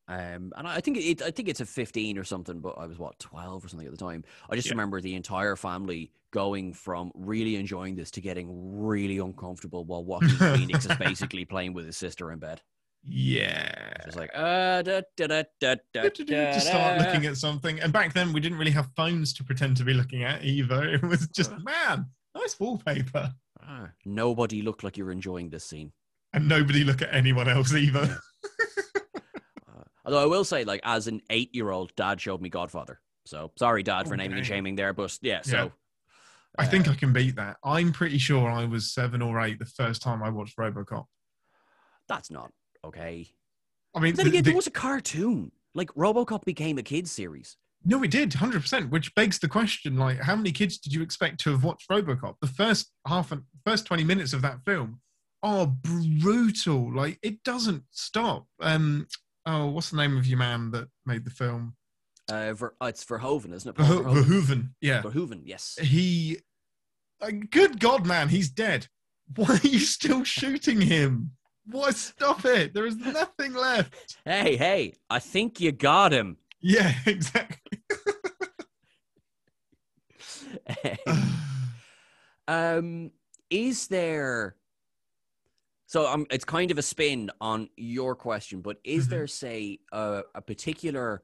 [0.08, 1.22] um, and I think it.
[1.22, 2.60] I think it's a 15 or something.
[2.60, 4.24] But I was what 12 or something at the time.
[4.50, 4.74] I just Yeah.
[4.74, 8.48] remember the entire family going from really enjoying this to getting
[8.86, 12.62] really uncomfortable while Joaquin Phoenix is basically playing with his sister in bed.
[13.06, 13.94] Yeah.
[14.06, 17.80] It's like uh, da, da, da, to start looking at something.
[17.82, 20.84] And back then, we didn't really have phones to pretend to be looking at either.
[20.94, 23.34] It was just, man, nice wallpaper.
[23.62, 25.92] Ah, nobody looked like you're enjoying this scene.
[26.34, 28.18] And nobody look at anyone else either.
[30.06, 33.00] Although I will say, like, as an eight-year-old, Dad showed me Godfather.
[33.26, 35.42] So sorry, Dad, for naming and shaming there, but yeah.
[35.44, 35.70] So Yeah.
[36.60, 37.58] I think uh, I can beat that.
[37.64, 41.06] I'm pretty sure I was seven or eight the first time I watched Robocop.
[42.10, 42.52] that's not
[42.84, 43.28] okay.
[43.96, 45.52] I mean, then the- again, the- there was a cartoon.
[45.74, 47.56] Like RoboCop became a kids series.
[47.86, 51.40] no, it did, 100%, which begs the question, like, how many kids did you expect
[51.42, 52.36] to have watched Robocop?
[52.42, 55.02] The first half and first 20 minutes of that film
[55.42, 56.94] are brutal.
[56.96, 58.48] Like, it doesn't stop.
[58.62, 59.08] Um,
[59.46, 61.76] oh, what's the name of your man that made the film?
[62.30, 63.76] Uh, Ver, uh, it's Verhoeven, isn't it?
[63.76, 64.24] Verho- Verhoeven.
[64.24, 64.70] Verhoeven.
[64.82, 65.02] Yeah.
[65.02, 65.78] Verhoeven, yes.
[65.82, 66.40] he
[67.22, 68.88] uh, good god man he's dead
[69.36, 71.32] Why are you still shooting him?
[71.66, 72.74] Why stop it?
[72.74, 74.18] There is nothing left.
[74.26, 76.38] Hey, hey, I think you got him.
[76.60, 77.80] Yeah, exactly.
[82.48, 83.12] um,
[83.50, 84.56] is there?
[85.94, 89.10] So um, it's kind of a spin on your question, but is Mhm.
[89.12, 91.22] there, say, a, a particular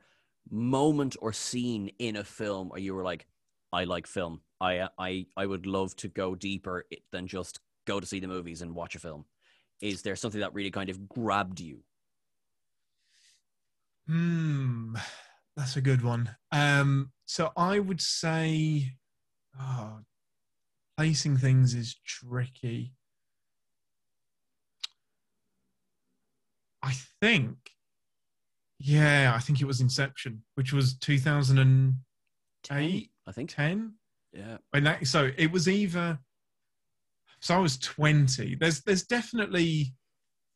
[0.52, 3.26] moment or scene in a film where you were like,
[3.74, 4.42] "I like film.
[4.62, 8.62] I I I would love to go deeper than just go to see the movies
[8.62, 9.26] and watch a film."
[9.82, 11.84] Is there something that really kind of grabbed you?
[14.08, 14.96] Hmm,
[15.56, 16.36] that's a good one.
[16.52, 18.98] Um, so I would say,
[19.60, 20.02] oh,
[20.98, 22.94] placing things is tricky.
[26.82, 27.58] I think,
[28.80, 31.96] yeah, I think it was Inception, which was 2010.
[32.72, 33.12] Eight?
[33.28, 33.50] I think.
[33.50, 33.94] 10?
[34.34, 34.58] Yeah.
[34.72, 36.20] When that, so it was either.
[37.42, 38.56] So I was 20.
[38.56, 39.94] There's there's definitely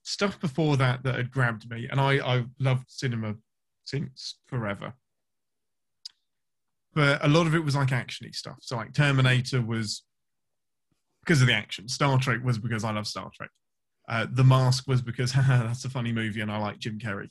[0.04, 3.36] stuff before that that had grabbed me, and I I loved cinema
[3.86, 4.94] since forever.
[6.94, 8.58] But a lot of it was like actiony stuff.
[8.62, 10.04] So like Terminator was
[11.24, 11.88] because of the action.
[11.88, 13.50] Star Trek was because I love Star Trek.
[14.08, 17.30] Uh, the Mask was because that's a funny movie and I like Jim Carrey.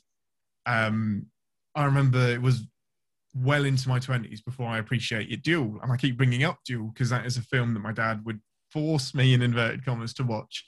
[0.65, 1.27] Um,
[1.75, 2.65] I remember it was
[3.35, 5.79] well into my 20s before I appreciated Duel.
[5.81, 8.39] And I keep bringing up Duel because that is a film that my dad would
[8.71, 10.63] force me, in inverted commas, to watch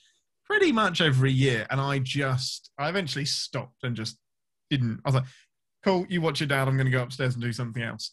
[0.46, 1.65] pretty much every year.
[1.70, 4.18] And I just, I eventually stopped and just
[4.70, 5.02] didn't.
[5.06, 5.26] I was like,
[5.84, 6.68] cool, you watch it, dad.
[6.68, 8.12] I'm going to go upstairs and do something else.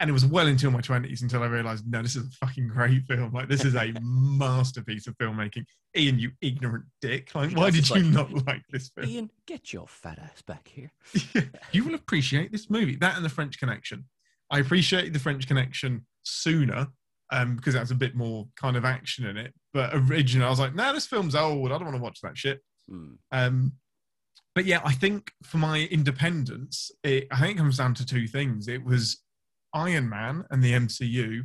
[0.00, 2.68] And it was well into my 20s until I realized, no, this is a fucking
[2.68, 3.32] great film.
[3.32, 5.64] Like, this is a masterpiece of filmmaking.
[5.96, 7.32] Ian, you ignorant dick.
[7.34, 9.08] Like, why did you like- not like this film?
[9.08, 10.92] Ian, get your fat ass back here.
[11.72, 12.96] you will appreciate this movie.
[12.96, 14.04] That and the French Connection.
[14.50, 16.88] I appreciated the French Connection sooner
[17.30, 19.54] um, because that's a bit more kind of action in it.
[19.72, 21.70] But originally, I was like, no, this film's old.
[21.72, 22.60] I don't want to watch that shit.
[22.88, 23.12] Hmm.
[23.32, 23.72] Um,
[24.54, 28.28] but yeah, I think for my independence, it, I think it comes down to two
[28.28, 28.68] things.
[28.68, 29.20] It was
[29.74, 31.44] Iron Man and the MCU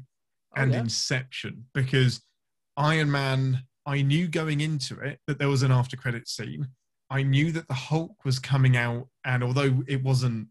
[0.55, 0.79] Oh, and yeah.
[0.79, 2.21] Inception because
[2.77, 6.67] Iron Man, I knew going into it that there was an after credit scene.
[7.09, 10.47] I knew that the Hulk was coming out, and although it wasn't,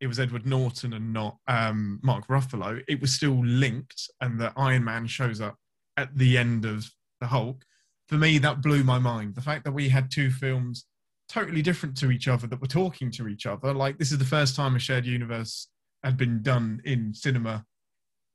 [0.00, 4.54] it was Edward Norton and not um, Mark Ruffalo, it was still linked, and that
[4.56, 5.56] Iron Man shows up
[5.96, 7.64] at the end of the Hulk.
[8.08, 9.34] For me, that blew my mind.
[9.34, 10.86] The fact that we had two films
[11.28, 14.24] totally different to each other that were talking to each other, like this is the
[14.24, 15.68] first time a shared universe
[16.02, 17.64] had been done in cinema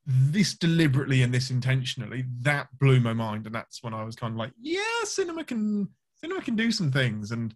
[0.08, 3.46] this deliberately and this intentionally that blew my mind.
[3.46, 6.92] And that's when i was kind of like yeah cinema can cinema can do some
[6.92, 7.32] things.
[7.32, 7.56] And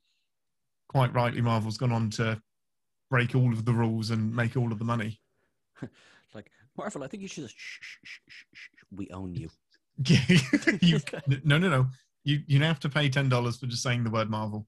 [0.87, 2.41] quite rightly marvel's gone on to
[3.09, 5.19] break all of the rules and make all of the money.
[6.35, 8.83] Like, Marvel, I think you should just shh, shh, shh, shh, shh.
[8.91, 9.49] We own you.
[10.05, 10.19] yeah.
[10.79, 10.99] You,
[11.43, 11.87] no no no.
[12.23, 14.67] You you now have to pay $10 for just saying the word marvel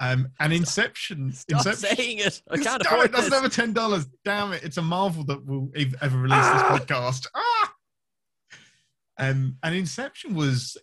[0.00, 2.42] um and inception Stop inception saying it.
[2.50, 4.06] I can't Damn afford it, that's never ten dollars.
[4.24, 4.62] Damn it!
[4.62, 5.70] It's a marvel that will
[6.02, 6.76] ever release Ah!
[6.78, 7.26] this podcast.
[7.34, 7.72] Ah!
[9.18, 10.76] Um, and Inception was,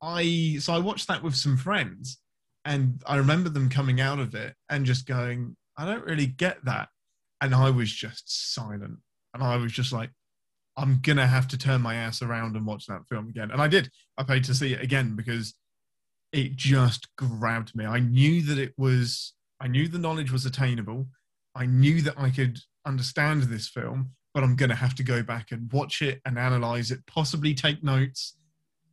[0.00, 2.18] I so I watched that with some friends,
[2.64, 6.64] and I remember them coming out of it and just going, I don't really get
[6.64, 6.88] that,
[7.40, 8.98] and I was just silent,
[9.34, 10.10] and I was just like,
[10.76, 13.66] I'm gonna have to turn my ass around and watch that film again, and I
[13.66, 13.90] did.
[14.16, 15.54] I paid to see it again because
[16.32, 17.84] it just grabbed me.
[17.84, 21.06] I knew that it was, I knew the knowledge was attainable.
[21.54, 25.22] I knew that I could understand this film, but I'm going to have to go
[25.22, 28.36] back and watch it and analyze it, possibly take notes.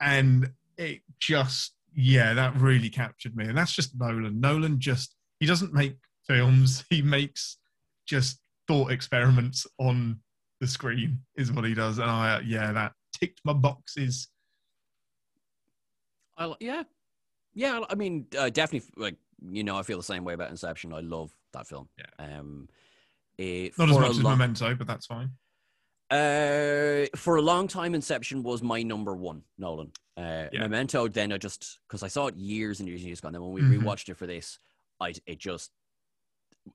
[0.02, 3.46] And it just, yeah, that really captured me.
[3.46, 4.40] And that's just Nolan.
[4.40, 5.96] Nolan just, he doesn't make
[6.28, 7.58] films, he makes
[8.06, 10.20] just thought experiments on
[10.60, 12.00] the screen, is what he does.
[12.00, 14.28] And I, yeah, that ticked my boxes.
[16.38, 16.84] I, yeah.
[17.54, 19.16] Yeah, I mean, uh, definitely, like,
[19.50, 20.94] you know, I feel the same way about Inception.
[20.94, 21.90] I love that film.
[21.98, 22.38] Yeah.
[22.40, 22.70] Um,
[23.38, 25.32] it, Not as much as long- Memento, but that's fine.
[26.12, 29.92] Uh, for a long time, Inception was my number one, Nolan.
[30.18, 30.62] Uh, Yeah.
[30.62, 33.36] Memento, then I just, because I saw it years and years and years ago, and
[33.36, 33.82] then when we Mhm.
[33.84, 34.60] rewatched it for this,
[35.00, 35.72] I, it just,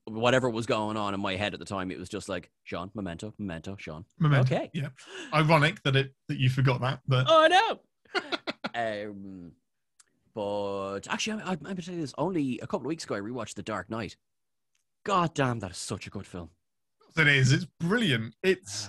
[0.04, 2.90] whatever was going on in my head at the time, it was just like, Sean,
[2.94, 4.04] Memento, Memento, Sean.
[4.18, 4.54] Memento.
[4.54, 4.70] Okay.
[4.72, 4.88] Yeah.
[5.32, 7.80] Ironic that it that you forgot that, but Oh no.
[8.74, 9.52] um,
[10.34, 12.14] but actually, I, I, I'm gonna tell you this.
[12.18, 14.16] Only a couple of weeks ago, I rewatched The Dark Knight.
[15.04, 16.50] God damn, that is such a good film.
[17.16, 17.52] it is.
[17.52, 18.34] It's brilliant.
[18.42, 18.88] It's.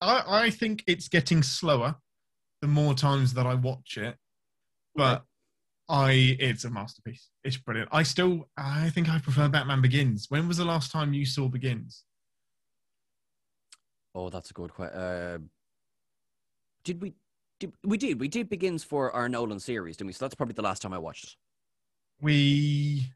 [0.00, 1.96] I I think it's getting slower
[2.60, 4.16] the more times that I watch it,
[4.94, 5.24] but
[5.88, 7.28] I it's a masterpiece.
[7.44, 7.88] It's brilliant.
[7.92, 10.26] I still I think I prefer Batman Begins.
[10.28, 12.04] When was the last time you saw Begins?
[14.14, 14.98] Oh, that's a good question.
[14.98, 15.38] Uh,
[16.84, 17.14] did we
[17.62, 18.18] Did, we did.
[18.18, 20.12] We did begins for our Nolan series, didn't we?
[20.14, 21.30] So that's probably the last time I watched it.
[22.20, 23.06] We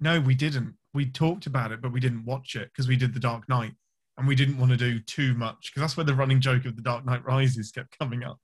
[0.00, 0.74] no, we didn't.
[0.92, 3.74] We talked about it, but we didn't watch it because we did the Dark Knight,
[4.18, 6.74] and we didn't want to do too much because that's where the running joke of
[6.74, 8.40] the Dark Knight Rises kept coming up.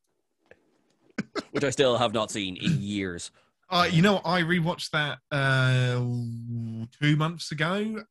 [1.50, 3.32] Which I still have not seen in years.
[3.68, 5.98] Uh, you know, I rewatched that uh,
[7.02, 8.04] two months ago.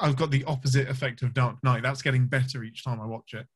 [0.00, 1.82] I've got the opposite effect of Dark Knight.
[1.82, 3.46] That's getting better each time I watch it.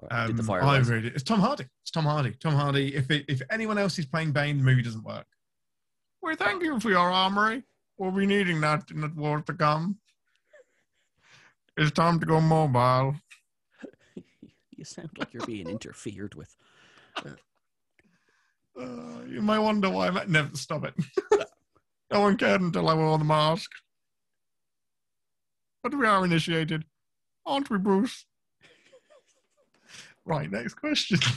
[0.00, 0.90] Did the Um, fire I rise?
[0.90, 1.04] it.
[1.06, 1.64] it's Tom Hardy.
[1.82, 2.32] It's Tom Hardy.
[2.40, 2.94] Tom Hardy.
[2.94, 5.26] If it, if anyone else is playing Bane, the movie doesn't work.
[6.22, 7.62] We thank you for your armory.
[7.98, 9.98] We'll be needing that in the war to come.
[11.76, 13.16] It's time to go mobile.
[14.76, 16.56] You sound like you're being interfered with.
[18.74, 20.94] Uh, you may wonder why I never stop it.
[22.10, 23.70] no one cared until I wore the mask.
[25.82, 26.86] But we are initiated,
[27.44, 28.24] aren't we, Bruce?
[30.24, 31.18] Right, next question.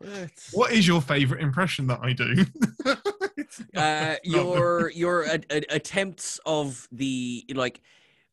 [0.00, 2.44] It's- What is your favourite impression that I do?
[2.84, 2.94] Uh,
[3.36, 7.80] it's not the- your your a, a- attempts of the like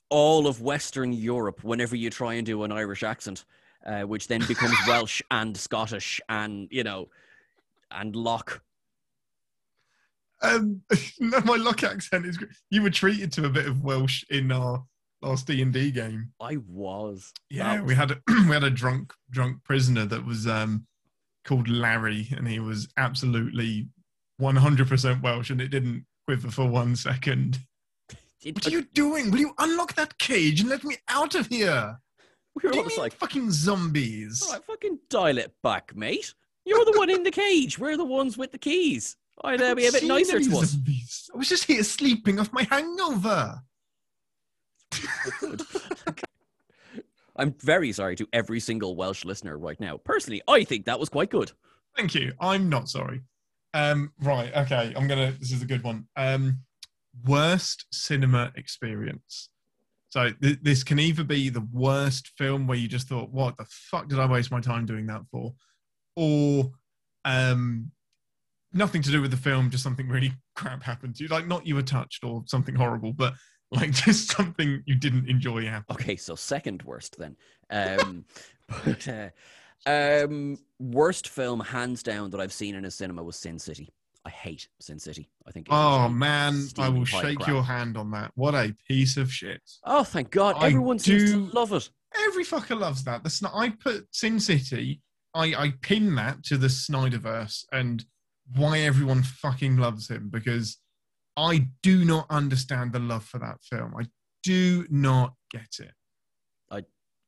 [0.09, 3.45] all of Western Europe whenever you try and do an Irish accent,
[3.85, 7.09] uh, which then becomes Welsh and Scottish and you know
[7.91, 8.61] and Loch.
[10.41, 10.81] Um,
[11.19, 12.37] no, my lock accent is.
[12.37, 12.51] great.
[12.69, 14.85] You were treated to a bit of Welsh in our
[15.21, 16.31] last D and D game.
[16.39, 17.33] I was.
[17.49, 20.85] Yeah, That we had a we had a drunk drunk prisoner that was um
[21.45, 23.87] called Larry, and he was absolutely
[24.37, 27.59] one hundred percent Welsh, and it didn't quiver for one second.
[28.43, 29.31] It- What are you doing?
[29.31, 31.97] Will you unlock that cage and let me out of here?
[32.55, 34.41] we were almost like, fucking zombies?
[34.45, 36.33] all right, fucking dial it back, mate.
[36.63, 37.77] You're the one in the cage.
[37.77, 39.17] We're the ones with the keys.
[39.43, 40.77] I'd uh, be a bit nicer to us.
[41.33, 43.61] I was just here sleeping off my hangover.
[47.37, 49.97] I'm very sorry to every single Welsh listener right now.
[49.97, 51.51] Personally, I think that was quite good.
[51.95, 52.33] Thank you.
[52.39, 53.21] I'm not sorry.
[53.73, 54.55] Um, right.
[54.55, 54.93] Okay.
[54.95, 55.33] I'm gonna.
[55.39, 56.07] This is a good one.
[56.15, 56.59] Um,
[57.25, 59.49] worst cinema experience.
[60.09, 63.65] So th- this can either be the worst film where you just thought, "What the
[63.69, 65.53] fuck did I waste my time doing that for,"
[66.15, 66.71] or
[67.25, 67.91] um,
[68.71, 71.67] nothing to do with the film, just something really crap happened to you, like not
[71.67, 73.33] you were touched or something horrible, but
[73.71, 75.97] like just something you didn't enjoy happening.
[75.99, 77.35] Okay, so second worst then.
[77.69, 78.25] Um,
[78.85, 79.29] but uh,
[79.85, 83.89] um, worst film hands down that I've seen in a cinema was Sin City.
[84.25, 85.29] I hate Sin City.
[85.47, 85.67] I think.
[85.69, 87.47] Oh man, I will shake crap.
[87.47, 88.31] your hand on that.
[88.35, 89.61] What a piece of shit.
[89.83, 90.55] Oh, thank God!
[90.59, 91.89] I Everyone seems to love it.
[92.17, 93.23] Every fucker loves that.
[93.23, 95.01] The Sn- I put Sin City.
[95.33, 98.03] I I pin that to the Snyderverse and
[98.55, 100.77] why everyone fucking loves him because
[101.37, 103.93] I do not understand the love for that film.
[103.99, 104.05] I
[104.43, 105.93] do not get it.
[106.71, 106.83] I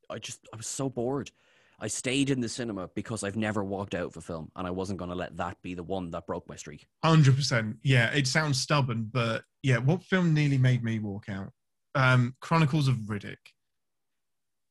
[0.09, 1.31] I just I was so bored.
[1.79, 4.71] I stayed in the cinema because I've never walked out of a film, and I
[4.71, 6.87] wasn't going to let that be the one that broke my streak.
[7.03, 7.77] Hundred percent.
[7.83, 11.51] Yeah, it sounds stubborn, but yeah, what film nearly made me walk out?
[11.93, 13.35] Um, Chronicles of Riddick.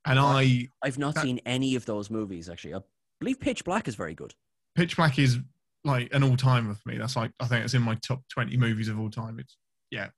[0.04, 0.26] And What?
[0.36, 2.74] I I've not That- seen any of those movies actually.
[2.74, 2.80] I
[3.20, 4.34] believe Pitch Black is very good.
[4.74, 5.38] Pitch Black is
[5.86, 6.98] like an all timer for me.
[6.98, 9.38] That's like I think it's in my top twenty movies of all time.
[9.38, 9.56] It's
[9.90, 10.08] yeah,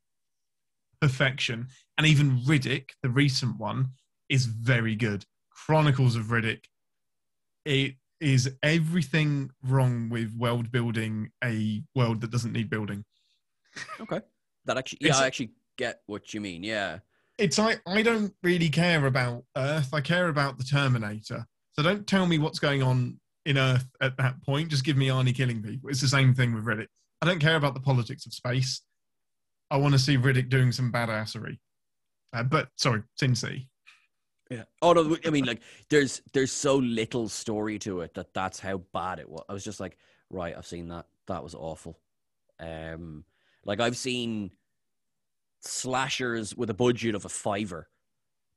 [1.00, 1.68] perfection.
[1.96, 3.90] And even Riddick, the recent one,
[4.28, 5.24] is very good.
[5.50, 6.64] Chronicles of Riddick,
[7.64, 13.04] it is everything wrong with world building a world that doesn't need building.
[14.00, 14.20] Okay,
[14.64, 16.64] that actually yeah, It's- I actually get what you mean.
[16.64, 16.98] Yeah,
[17.38, 19.94] It's like I don't really care about Earth.
[19.94, 21.46] I care about the Terminator.
[21.72, 24.68] So don't tell me what's going on in Earth at that point.
[24.68, 25.88] Just give me Arnie killing people.
[25.88, 26.88] It's the same thing with Riddick.
[27.22, 28.82] I don't care about the politics of space.
[29.70, 31.58] I want to see Riddick doing some badassery.
[32.32, 33.68] Uh, but sorry, Sin City.
[34.50, 34.64] yeah.
[34.82, 38.82] Oh no, I mean like there's there's so little story to it that that's how
[38.92, 39.44] bad it was.
[39.48, 39.96] I was just like,
[40.28, 41.06] right, I've seen that.
[41.26, 41.98] That was awful.
[42.60, 43.24] Um,
[43.64, 44.50] like I've seen
[45.60, 47.88] slashers with a budget of a fiver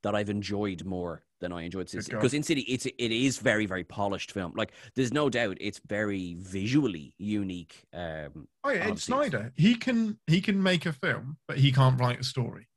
[0.03, 2.15] that I've enjoyed more than I enjoyed Sin City.
[2.15, 4.53] Because Sin City, it's it is very very polished film.
[4.55, 7.83] Like there's no doubt it's very visually unique.
[7.93, 9.51] Um, Oh yeah, it's Obviously, it's- Snyder.
[9.55, 12.67] He can he can make a film, but he can't write a story.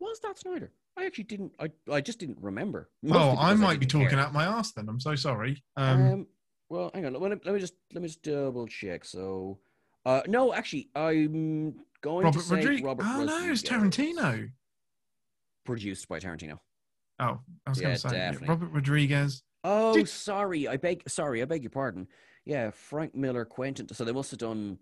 [0.00, 0.72] was that Snyder?
[0.96, 1.52] I actually didn't.
[1.60, 2.88] I I just didn't remember.
[3.10, 4.10] Oh, I might be didn't care.
[4.10, 4.88] talking out my ass then.
[4.88, 5.62] I'm so sorry.
[5.76, 6.26] Um, Um,
[6.68, 7.12] well, hang on.
[7.14, 9.04] Let me, let me just let me just double check.
[9.04, 9.58] So,
[10.06, 12.82] uh, no, actually, I'm going Robert to say Rodriguez.
[12.84, 14.50] Robert oh no, it's Tarantino.
[15.64, 16.58] Produced by Tarantino.
[17.20, 18.48] Oh, I was Yeah, going to say definitely.
[18.48, 19.42] Robert Rodriguez.
[19.62, 20.66] Oh, Did- sorry.
[20.68, 21.08] I beg.
[21.08, 22.08] Sorry, I beg your pardon.
[22.44, 23.88] Yeah, Frank Miller, Quentin.
[23.94, 24.78] So they must have done.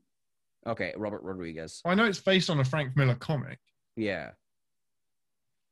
[0.66, 1.80] Okay, Robert Rodriguez.
[1.84, 3.58] I know it's based on a Frank Miller comic.
[3.96, 4.30] Yeah.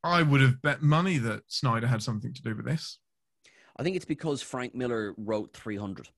[0.03, 2.99] I would have bet money that Snyder had something to do with this.
[3.77, 6.09] I think it's because Frank Miller wrote 300.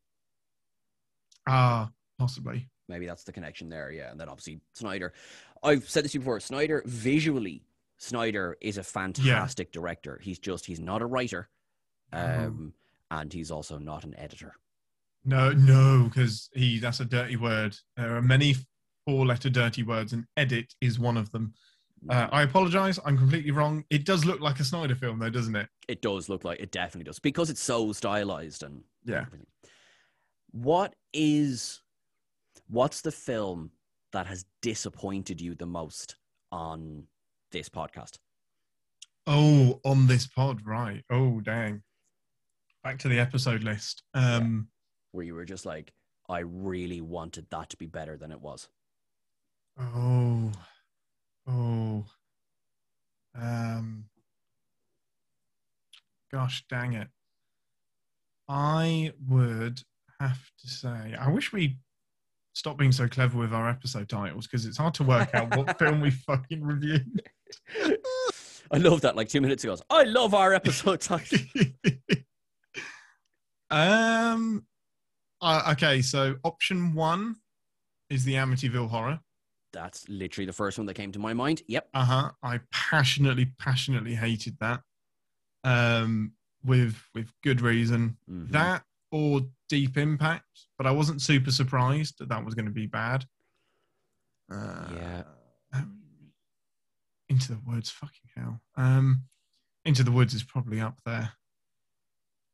[1.49, 2.69] Ah, possibly.
[2.89, 3.91] Maybe that's the connection there.
[3.91, 5.13] Yeah, and then obviously Snyder.
[5.63, 6.41] I've said this to you before.
[6.41, 7.65] Snyder visually,
[8.03, 10.19] Snyder is a fantastic director.
[10.21, 11.49] He's just he's not a writer,
[12.13, 12.19] No.
[12.49, 12.75] um,
[13.13, 14.55] and he's also not an editor.
[15.25, 17.77] No, no, because he that's a dirty word.
[17.97, 18.57] There are many
[19.07, 21.55] four-letter dirty words, and edit is one of them.
[22.11, 22.99] Uh, I apologize.
[23.05, 23.85] I'm completely wrong.
[23.89, 25.69] It does look like a Snyder film, though, doesn't it?
[25.87, 29.21] It does look like it definitely does because it's so stylized and Yeah.
[29.27, 29.47] everything.
[30.51, 31.81] What is
[32.67, 33.71] what's the film
[34.11, 36.17] that has disappointed you the most
[36.51, 37.07] on
[37.53, 38.19] this podcast?
[39.27, 41.05] Oh, on this pod, right?
[41.11, 41.83] Oh, dang.
[42.83, 44.03] Back to the episode list.
[44.15, 44.69] Um,
[45.13, 45.93] Where you were just like,
[46.29, 48.69] I really wanted that to be better than it was.
[49.79, 50.53] Oh,
[51.47, 52.05] oh,
[53.35, 54.05] um,
[56.31, 57.09] gosh, dang it!
[58.49, 59.81] I would
[60.21, 61.79] have to say, I wish we
[62.53, 65.79] stopped being so clever with our episode titles because it's hard to work out what
[65.79, 67.23] film we fucking reviewed.
[68.71, 69.17] I love that.
[69.17, 71.03] Like two minutes ago, I love our episode
[73.71, 74.65] um,
[75.41, 77.37] uh, okay, so option one
[78.11, 79.21] is the Amityville Horror.
[79.73, 81.63] That's literally the first one that came to my mind.
[81.67, 81.89] Yep.
[81.95, 82.31] Uh huh.
[82.43, 84.81] I passionately, passionately hated that.
[85.65, 86.33] Um,
[86.65, 88.17] with with good reason.
[88.31, 88.51] Mhm.
[88.51, 90.47] That or Deep Impact,
[90.79, 93.25] but I wasn't super surprised that that was going to be bad.
[94.51, 95.23] Uh, Yeah.
[95.73, 96.02] um,
[97.33, 98.61] Into the Woods, fucking hell.
[98.77, 99.23] Um,
[99.87, 101.31] Into the Woods is probably up there.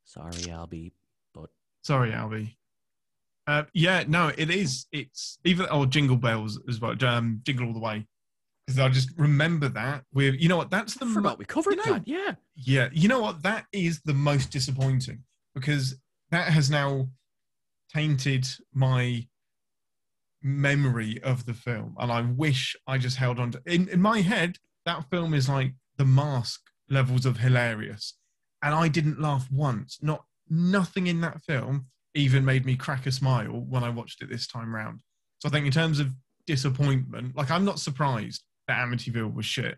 [0.04, 0.92] Sorry, Albie.
[1.34, 1.50] But
[1.82, 2.54] sorry, Albie.
[3.48, 4.86] Uh, yeah, no, it is.
[4.92, 6.94] It's even oh, Jingle Bells as well.
[7.04, 8.06] Um, Jingle All the Way,
[8.64, 10.04] because I just remember that.
[10.12, 10.70] With you know what?
[10.70, 12.06] That's the mo- we covered you know- that.
[12.06, 12.34] Yeah.
[12.54, 13.42] Yeah, you know what?
[13.42, 15.24] That is the most disappointing
[15.56, 15.96] because
[16.30, 17.08] that has now
[17.92, 19.26] tainted my
[20.40, 23.62] memory of the film, and I wish I just held on to.
[23.66, 24.56] In in my head,
[24.88, 28.14] that film is like the mask levels of hilarious,
[28.62, 29.98] and I didn't laugh once.
[30.02, 34.30] Not nothing in that film even made me crack a smile when I watched it
[34.30, 35.00] this time round.
[35.40, 36.08] So I think in terms of
[36.46, 39.76] disappointment, like I'm not surprised that Amityville was shit.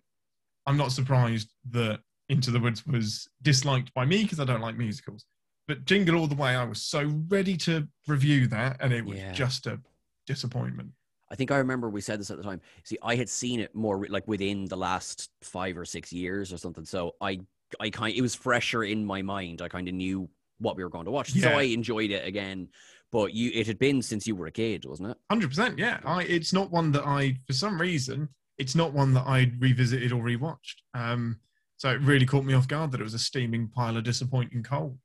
[0.66, 4.76] I'm not surprised that Into the Woods was disliked by me because I don't like
[4.76, 5.24] musicals.
[5.66, 9.18] But Jingle All the Way, I was so ready to review that, and it was
[9.18, 9.32] Yeah.
[9.32, 9.80] just a
[10.26, 10.90] disappointment.
[11.30, 12.60] I think I remember we said this at the time.
[12.84, 16.56] See, I had seen it more like within the last five or six years or
[16.56, 16.84] something.
[16.84, 17.40] So I,
[17.78, 19.62] I kind, it was fresher in my mind.
[19.62, 20.28] I kind of knew
[20.58, 22.68] what we were going to watch, so I enjoyed it again.
[23.12, 25.16] But you, it had been since you were a kid, wasn't it?
[25.30, 26.00] Hundred percent, yeah.
[26.04, 28.28] I it's not one that I, for some reason,
[28.58, 30.76] it's not one that I revisited or rewatched.
[30.94, 31.40] Um,
[31.76, 34.62] so it really caught me off guard that it was a steaming pile of disappointing
[34.62, 34.98] coal.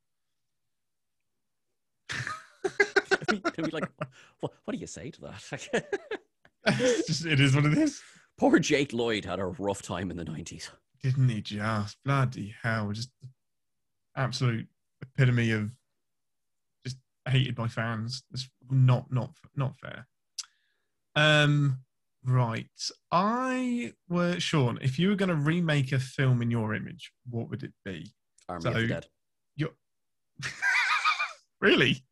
[3.29, 3.89] I mean, I'd be like,
[4.39, 5.87] what, what do you say to that?
[7.07, 8.01] Just- it is what it is.
[8.37, 10.69] Poor Jake Lloyd had a rough time in the nineties.
[11.01, 12.91] Didn't he just bloody hell?
[12.91, 13.09] Just
[14.17, 14.67] absolute
[15.01, 15.69] epitome of
[16.85, 16.97] just
[17.29, 18.23] hated by fans.
[18.33, 20.07] It's not not not fair.
[21.15, 21.77] Um,
[22.25, 22.67] right.
[23.11, 24.79] I were Sean.
[24.81, 28.11] If you were going to remake a film in your image, what would it be?
[28.49, 29.05] Army of the So- Dead.
[31.61, 32.03] really?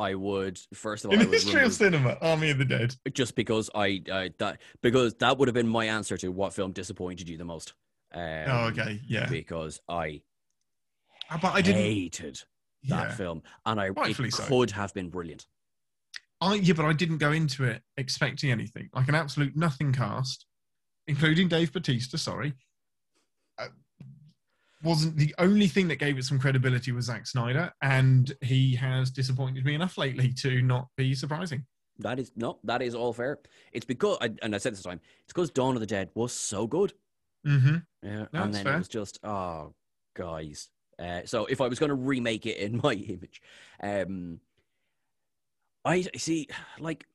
[0.00, 2.94] I would first of all, In the history of cinema, Army of the Dead.
[3.12, 6.72] just because I, I that because that would have been my answer to what film
[6.72, 7.74] disappointed you the most.
[8.12, 9.28] Um, oh, okay, yeah.
[9.28, 10.22] Because I
[11.30, 11.82] Uh, But I didn't.
[11.82, 12.42] hated
[12.88, 13.14] that Yeah.
[13.14, 14.46] film, and I Rightfully it so.
[14.48, 15.46] could have been brilliant.
[16.40, 18.88] I yeah, but I didn't go into it expecting anything.
[18.94, 20.46] Like an absolute nothing cast,
[21.06, 22.16] including Dave Batista.
[22.16, 22.52] Sorry, uh,
[24.82, 29.10] wasn't the only thing that gave it some credibility was Zack Snyder, and he has
[29.10, 31.64] disappointed me enough lately to not be surprising.
[31.98, 33.38] That is no, that is all fair.
[33.72, 36.66] It's because, and I said this time, it's because Dawn of the Dead was so
[36.66, 36.94] good.
[37.46, 37.76] Mm-hmm.
[38.02, 38.74] Yeah, No, and then fair.
[38.74, 39.74] it was just oh,
[40.14, 40.70] guys.
[40.98, 43.42] Uh, so if I was going to remake it in my image,
[43.82, 44.40] um,
[45.84, 47.06] I see like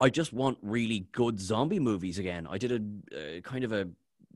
[0.00, 2.46] I just want really good zombie movies again.
[2.50, 3.88] I did a uh, kind of a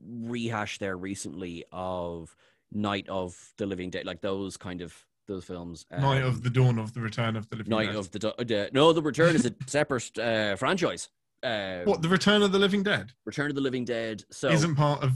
[0.05, 2.35] rehash there recently of
[2.71, 4.93] Night of the Living Dead, like those kind of
[5.27, 5.85] those films.
[5.91, 7.95] Night um, of the Dawn of the Return of the Living Night Dead.
[7.95, 11.09] of the Do- uh, no, the Return is a separate uh, franchise.
[11.43, 14.23] Uh, what the Return of the Living Dead Return of the Living Dead.
[14.31, 15.13] So isn't part of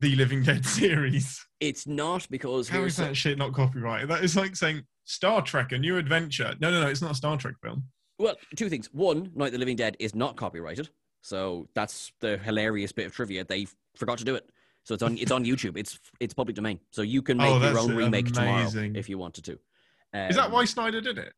[0.00, 1.44] the Living Dead series.
[1.60, 4.08] it's not because How is that shit not copyrighted?
[4.10, 6.54] That is like saying Star Trek: A New Adventure.
[6.60, 7.84] No, no, no, it's not a Star Trek film.
[8.18, 8.88] Well, two things.
[8.92, 10.90] One, Night of the Living Dead is not copyrighted,
[11.28, 13.44] so that's the hilarious bit of trivia.
[13.44, 13.66] They
[13.96, 14.48] forgot to do it,
[14.84, 15.76] so it's on it's on YouTube.
[15.76, 19.18] It's it's public domain, so you can make Oh, your own remake tomorrow if you
[19.18, 19.52] wanted to.
[19.52, 21.32] Is that Um, why Snyder did it?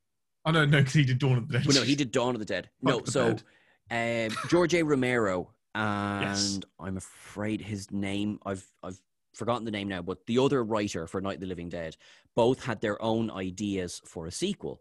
[0.45, 1.67] I oh no, no, because he did Dawn of the Dead.
[1.67, 2.71] Well, no, he did Dawn of the Dead.
[2.81, 3.37] no, Fuck the so
[3.91, 4.83] um, George A.
[4.83, 6.61] Romero and Yes.
[6.79, 9.01] I'm afraid his name I've I've
[9.35, 11.97] forgotten the name now, but the other writer for Night of the Living Dead
[12.37, 14.81] both had their own ideas for a sequel.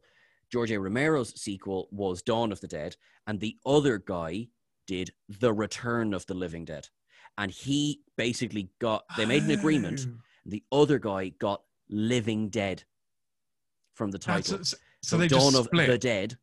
[0.52, 0.80] George A.
[0.80, 2.96] Romero's sequel was Dawn of the Dead,
[3.28, 4.48] and the other guy
[4.90, 6.88] did The Return of the Living Dead.
[7.38, 10.06] And he basically got they made an agreement.
[10.10, 10.14] Oh,
[10.48, 12.84] The other guy got Living Dead
[13.94, 14.66] from the that's- title.
[14.66, 15.88] so, So, they Dawn just of split.
[15.88, 16.38] the Dead,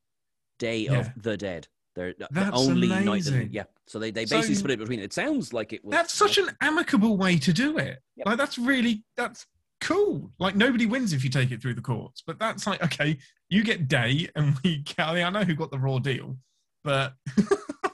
[0.61, 1.01] Day Yeah.
[1.01, 1.67] of the Dead.
[1.97, 2.99] They're the That's only night.
[3.01, 3.49] Of the, amazing.
[3.53, 3.65] yeah.
[3.89, 5.01] So they, they So- basically split it between.
[5.01, 5.93] It sounds like it was.
[5.93, 7.99] That's such an amicable way to do it.
[8.17, 8.27] Yep.
[8.27, 9.45] Like that's really that's
[9.81, 10.31] cool.
[10.39, 13.19] Like nobody wins if you take it through the courts, but that's like okay,
[13.49, 14.85] you get day and we.
[14.99, 16.39] I, mean, I know who got the raw deal,
[16.85, 17.15] but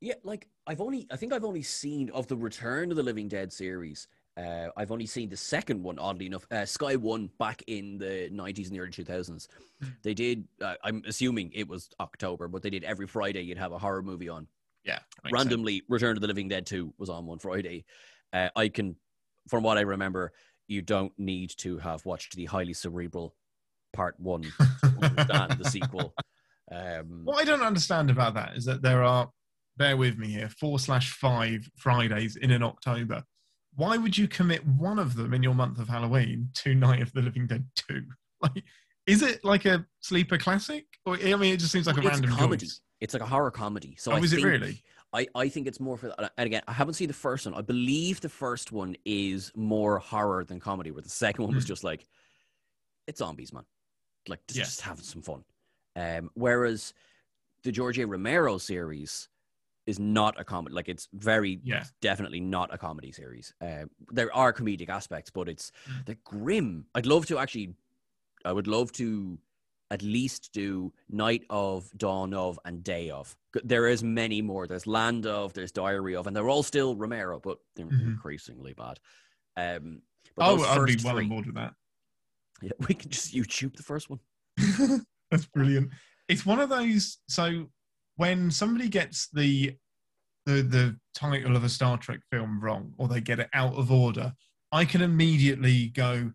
[0.00, 1.06] Yeah, like I've only.
[1.10, 4.08] I think I've only seen of the Return of the Living Dead series.
[4.36, 6.46] Uh, I've only seen the second one, oddly enough.
[6.50, 9.48] Uh, Sky One back in the nineties and the early two thousands.
[9.80, 9.88] Hmm.
[10.02, 10.46] They did.
[10.60, 13.42] Uh, I'm assuming it was October, but they did every Friday.
[13.42, 14.46] You'd have a horror movie on.
[14.84, 15.32] yeah, makes sense.
[15.32, 17.84] randomly return of the living dead 2 was on one friday
[18.32, 18.94] uh, i can
[19.48, 20.32] from what i remember
[20.68, 23.34] you don't need to have watched the highly cerebral
[23.92, 26.14] part one to understand the sequel
[26.70, 29.30] um, What I don't understand about that is that there are,
[29.76, 33.22] bear with me here, four slash five Fridays in an October.
[33.74, 37.12] Why would you commit one of them in your month of Halloween to Night of
[37.12, 38.02] the Living Dead 2?
[38.42, 38.64] Like,
[39.06, 40.84] is it like a sleeper classic?
[41.06, 42.80] Or I mean, it just seems like a random comedy choice.
[43.00, 44.82] it's like a horror comedy so Oh, I is it think, really?
[45.14, 47.54] I, I think it's more for that and again i haven't seen the first one
[47.54, 51.64] i believe the first one is more horror than comedy where the second one was
[51.64, 51.68] Mm.
[51.68, 52.06] just like
[53.06, 53.64] it's zombies man
[54.28, 55.42] like just, just having some fun
[55.96, 56.92] um, whereas
[57.62, 59.28] the george a romero series
[59.86, 61.84] is not a comedy like it's very Yeah.
[62.00, 63.54] definitely not a comedy series.
[63.60, 66.04] Uh, there are comedic aspects, but it's Mm.
[66.06, 66.86] they're grim.
[66.94, 67.74] I'd love to actually,
[68.44, 69.38] I would love to
[69.92, 73.36] at least do Night of, Dawn of, and Day of.
[73.62, 74.66] There is many more.
[74.66, 78.00] There's Land of, there's Diary of, and they're all still Romero, but they're Mhm.
[78.14, 78.98] increasingly bad.
[79.56, 80.02] Um,
[80.34, 81.74] but Oh, I'd be well three- on board with that.
[82.62, 84.18] yeah, we can just YouTube the first one.
[85.30, 85.92] That's brilliant.
[86.26, 87.18] It's one of those.
[87.28, 87.70] So
[88.16, 89.76] when somebody gets the
[90.44, 93.90] the the title of a Star Trek film wrong, or they get it out of
[93.90, 94.32] order,
[94.72, 96.32] I can immediately go,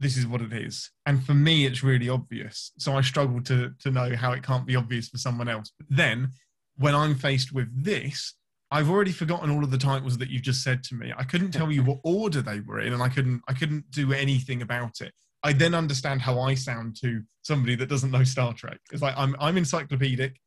[0.00, 2.72] "This is what it is." And for me, it's really obvious.
[2.78, 5.72] So I struggle to to know how it can't be obvious for someone else.
[5.78, 6.32] But then,
[6.76, 8.34] when I'm faced with this.
[8.72, 11.12] I've already forgotten all of the titles that you've just said to me.
[11.16, 13.42] I couldn't tell you what order they were in, and I couldn't.
[13.46, 15.14] I couldn't do anything about it.
[15.44, 18.80] I then understand how I sound to somebody that doesn't know Star Trek.
[18.92, 20.40] It's like I'm I'm encyclopedic,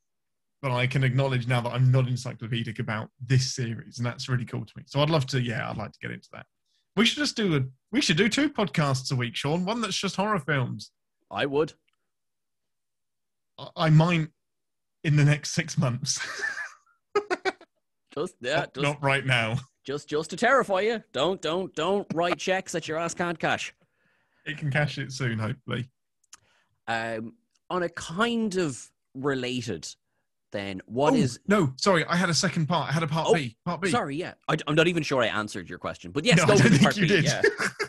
[0.62, 4.46] but I can acknowledge now that I'm not encyclopedic about this series, and that's really
[4.46, 4.84] cool to me.
[4.88, 6.46] So I'd love to, yeah, I'd like to get into that.
[6.96, 9.64] We should just do a we should do two podcasts a week, Sean.
[9.66, 10.92] One that's just horror films.
[11.32, 11.74] I would.
[13.58, 14.28] I- I might
[15.04, 16.20] in the next six months.
[18.16, 19.56] Just yeah, not, just, not right now.
[19.86, 21.04] just just to terrify you.
[21.14, 23.74] Don't don't don't write checks that your ass can't cash.
[24.46, 25.90] It can cash it soon, hopefully.
[26.88, 27.34] Um,
[27.70, 28.84] on a kind of
[29.14, 29.88] related,
[30.52, 31.40] then what Oh, is?
[31.48, 31.74] no?
[31.78, 32.90] Sorry, I had a second part.
[32.90, 33.56] I had a part Oh, B.
[33.66, 33.90] Part B.
[33.90, 36.54] Sorry, yeah, I, am not even sure I answered your question, but yes, no, go
[36.54, 37.26] I don't think part you B, did.
[37.26, 37.42] Yeah.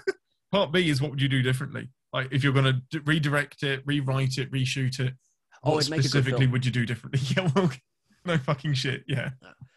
[0.53, 1.89] part B is what would you do differently?
[2.13, 5.15] Like if you're going to d- redirect it, rewrite it, reshoot it,
[5.63, 7.21] Oh, what it'd make a good specifically would you do differently?
[7.37, 7.71] Yeah, well,
[8.25, 9.05] no fucking shit.
[9.09, 9.31] Yeah,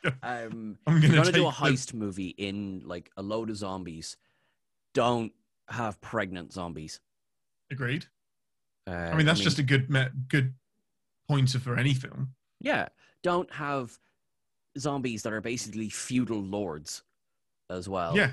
[0.23, 3.21] Um, I'm if going you're to gonna do a the- heist movie in like a
[3.21, 4.17] load of zombies.
[4.93, 5.31] Don't
[5.69, 6.99] have pregnant zombies.
[7.71, 8.05] Agreed.
[8.86, 10.53] Uh, I mean, that's just a good me- good
[11.29, 12.34] pointer for any film.
[12.64, 12.88] Yeah.
[13.22, 13.99] Don't have
[14.78, 17.03] zombies that are basically feudal lords
[17.70, 18.18] as well.
[18.18, 18.32] Yeah,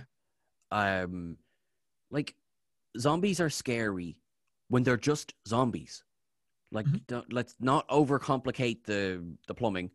[0.71, 1.37] um
[2.11, 2.35] like
[2.99, 4.17] zombies are scary
[4.69, 6.03] when they're just zombies.
[6.73, 7.07] Like Mhm.
[7.07, 9.91] don't, let's not overcomplicate the the plumbing.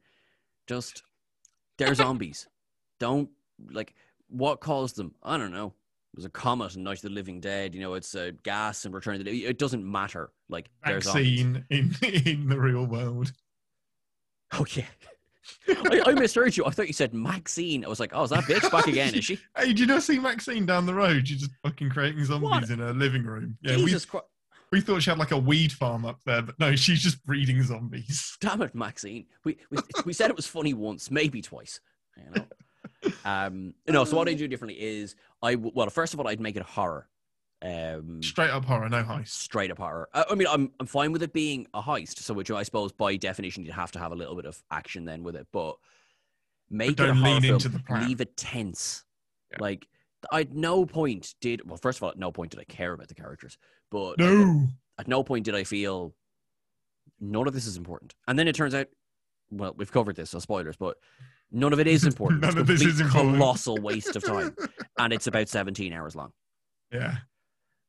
[0.68, 1.04] Just
[1.78, 2.48] they're zombies.
[3.00, 3.30] Don't
[3.72, 3.96] like
[4.28, 5.16] what caused them?
[5.24, 5.68] I don't know.
[6.14, 8.86] It was a comet and night of the living dead you know it's a gas
[8.86, 10.32] and return of the it doesn't matter.
[10.48, 13.34] Like vaccine in in the real world.
[14.54, 14.86] oh yeah
[15.68, 18.44] I, I misheard you i thought you said maxine i was like oh is that
[18.46, 21.28] bitch back again is she Hey, did you not see Maxine down the road?
[21.28, 22.70] She's just fucking creating zombies What?
[22.70, 23.58] in her living room.
[23.62, 24.26] Yeah, jesus christ
[24.72, 27.24] we we thought she had like a weed farm up there, but no, she's just
[27.26, 28.36] breeding zombies.
[28.42, 29.26] Damn it, Maxine.
[29.44, 31.80] We, we we said it was funny once, maybe twice.
[32.18, 33.12] You know.
[33.24, 34.04] Um, no.
[34.04, 37.08] So what I do differently is I well, first of all, I'd make it horror.
[37.66, 39.30] Um, Straight up horror, no heist.
[39.30, 40.08] straight up horror.
[40.14, 42.20] I, I mean, I'm I'm fine with it being a heist.
[42.20, 45.06] So which I suppose by definition you'd have to have a little bit of action
[45.06, 45.76] then with it, but
[46.70, 47.56] make it a horror film.
[47.56, 48.04] into the plot.
[48.04, 49.04] Leave it tense.
[49.52, 49.58] Yeah.
[49.62, 49.88] Like
[50.32, 51.78] at no point did well.
[51.78, 53.58] First of all, at no point did I care about the characters,
[53.90, 54.68] but No.
[55.00, 56.14] at no point did I feel
[57.20, 58.14] none of this is important.
[58.28, 58.88] And then it turns out,
[59.50, 60.98] well, we've covered this, so spoilers, but
[61.52, 62.42] none of it is important.
[62.42, 63.38] None it's a of this is important.
[63.38, 64.56] colossal waste of time,
[65.00, 66.32] and it's about 17 hours long.
[66.92, 67.18] Yeah.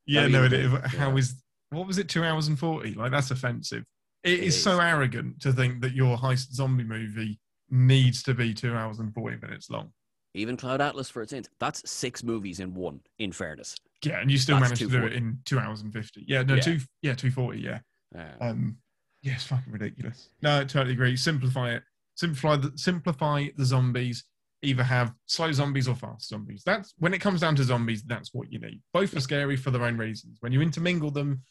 [0.07, 1.17] Yeah, no, it, it, how yeah.
[1.17, 2.09] is what was it?
[2.09, 2.95] Two hours and forty?
[2.95, 3.85] Like that's offensive.
[4.23, 7.39] It It is, so arrogant to think that your heist zombie movie
[7.71, 9.91] needs to be two hours and forty minutes long.
[10.35, 13.01] Even Cloud Atlas for its ins, that's six movies in one.
[13.19, 15.93] In fairness, Yeah, and you still That's managed to do it in two hours and
[15.93, 16.25] fifty.
[16.29, 16.61] Yeah, no, Yeah.
[16.61, 17.79] two yeah, two forty, yeah.
[18.17, 18.77] uh, Um
[19.23, 20.29] yeah, it's fucking ridiculous.
[20.43, 21.17] No, I totally agree.
[21.17, 21.83] Simplify it.
[22.17, 24.25] Simplify the simplify the zombies.
[24.67, 26.63] Either have slow zombies or fast zombies.
[26.67, 28.81] That's when it comes down to zombies, that's what you need.
[28.93, 30.39] Both are scary for their own reasons.
[30.41, 31.43] When you intermingle them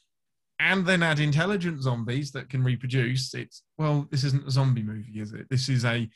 [0.59, 5.20] and then add intelligent zombies that can reproduce, it's well, this isn't a zombie movie,
[5.20, 5.47] is it?
[5.49, 6.09] This is a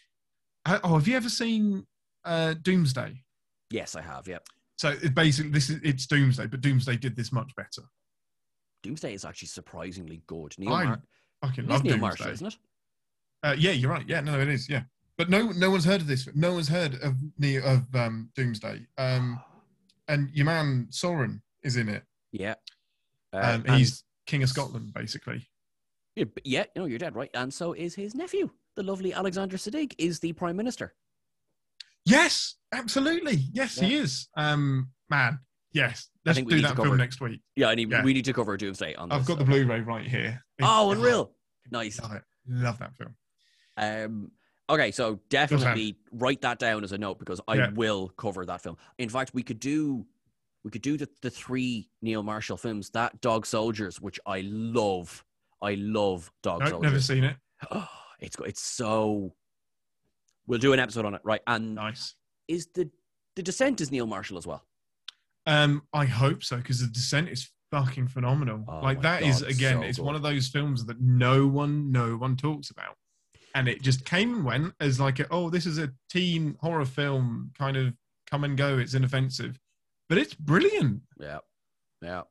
[0.66, 1.86] oh, have you ever seen
[2.26, 3.24] uh Doomsday?
[3.72, 4.28] yes, I have.
[4.28, 4.40] Yeah,
[4.78, 7.84] So it basically this is it's Doomsday, but Doomsday did this much better.
[8.84, 10.54] Doomsday is actually surprisingly good.
[10.58, 11.02] Neil, I Mar-
[11.44, 12.02] fucking love Neil Doomsday.
[12.02, 12.58] Marshall, isn't it?
[13.44, 14.08] Uh, yeah, you're right.
[14.08, 14.70] Yeah, no, it is.
[14.70, 14.84] Yeah,
[15.20, 16.28] but no, no one's heard of this.
[16.34, 17.14] No one's heard of
[17.66, 18.88] of um, Doomsday.
[18.98, 19.40] Um,
[20.08, 22.04] and your man Soran is in it.
[22.32, 22.56] Yeah,
[23.34, 25.48] Um, and- he's King of Scotland, basically.
[26.16, 29.94] yeah, yeah, no, you're dead right, and so is his nephew, the lovely Alexander Siddig,
[29.98, 30.96] is the prime minister.
[32.06, 33.44] Yes, absolutely.
[33.52, 34.30] Yes, he is.
[34.38, 35.40] Um, man,
[35.74, 36.10] yes.
[36.26, 37.42] Let's think we do need to that cover- film next week.
[37.58, 38.04] Yeah, I need, Yeah.
[38.04, 39.12] we need to cover Doomsday on.
[39.12, 40.42] I've this, got the Blu-ray right here.
[40.62, 41.36] Oh, unreal!
[41.72, 42.00] Nice.
[42.02, 42.24] Love it.
[42.48, 43.16] Love that film.
[43.78, 44.32] Um,
[44.70, 47.70] okay, so definitely write that down as a note because I Yeah.
[47.72, 48.78] will cover that film.
[48.98, 50.06] In fact, we could do
[50.66, 52.90] we could do the, the three Neil Marshall films.
[52.90, 55.24] That Dog Soldiers, which I love.
[55.62, 56.92] I love Dog No, Soldiers.
[56.92, 57.38] never seen it.
[57.72, 57.88] Oh,
[58.20, 59.34] it's it's so.
[60.48, 61.42] We'll do an episode on it, right?
[61.48, 62.16] And Nice.
[62.48, 62.90] is the
[63.36, 64.66] the Descent is Neil Marshall as well?
[65.46, 68.66] Um, I hope so because The Descent is fucking phenomenal.
[68.68, 70.06] Oh like that is God, again, so it's good.
[70.06, 72.96] one of those films that no one, no one talks about,
[73.60, 76.86] and it just came and went as like, a, oh, this is a teen horror
[76.86, 77.94] film, kind of
[78.32, 78.78] come and go.
[78.78, 79.60] It's inoffensive,
[80.08, 81.02] but it's brilliant.
[81.20, 81.40] Yeah,
[82.02, 82.22] yeah.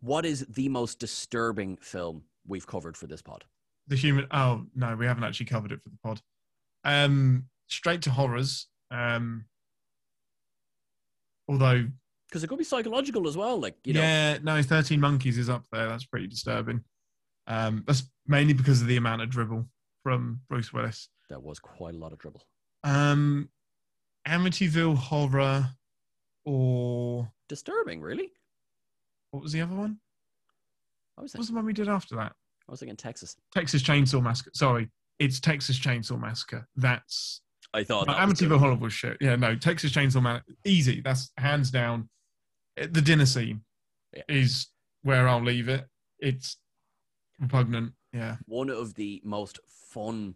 [0.00, 3.44] What is the most disturbing film we've covered for this pod?
[3.88, 4.28] The human.
[4.30, 6.20] Oh no, we haven't actually covered it for the pod.
[6.84, 8.68] Um, straight to horrors.
[8.92, 9.46] Um,
[11.48, 11.84] although
[12.28, 13.58] Because it could be psychological as well.
[13.58, 15.88] Like you know, yeah, no, Thirteen Monkeys is up there.
[15.88, 16.84] That's pretty disturbing.
[17.48, 19.66] Um, that's mainly because of the amount of dribble
[20.06, 21.08] from Bruce Willis.
[21.28, 22.40] there was quite a lot of trouble.
[22.84, 23.48] Um,
[24.28, 25.68] Amityville Horror,
[26.44, 28.30] or Disturbing, really.
[29.32, 29.98] what was the other one?
[31.18, 32.30] I was What was the one we did after that?
[32.68, 33.34] I was thinking Texas.
[33.52, 34.52] Texas Chainsaw Massacre.
[34.54, 34.88] Sorry,
[35.18, 36.68] it's Texas Chainsaw Massacre.
[36.76, 37.40] That's
[37.74, 38.60] I thought no, that Amityville.
[38.60, 39.16] Horror was shit.
[39.20, 41.00] Yeah, no, Texas Chainsaw Man, easy.
[41.00, 42.08] That's hands down.
[42.80, 43.62] Uh, The dinner scene
[44.16, 44.22] Yeah.
[44.28, 44.68] is
[45.02, 45.84] where I'll leave it.
[46.20, 46.58] It's
[47.40, 47.92] repugnant.
[48.16, 48.36] Yeah.
[48.46, 50.34] one of the most fun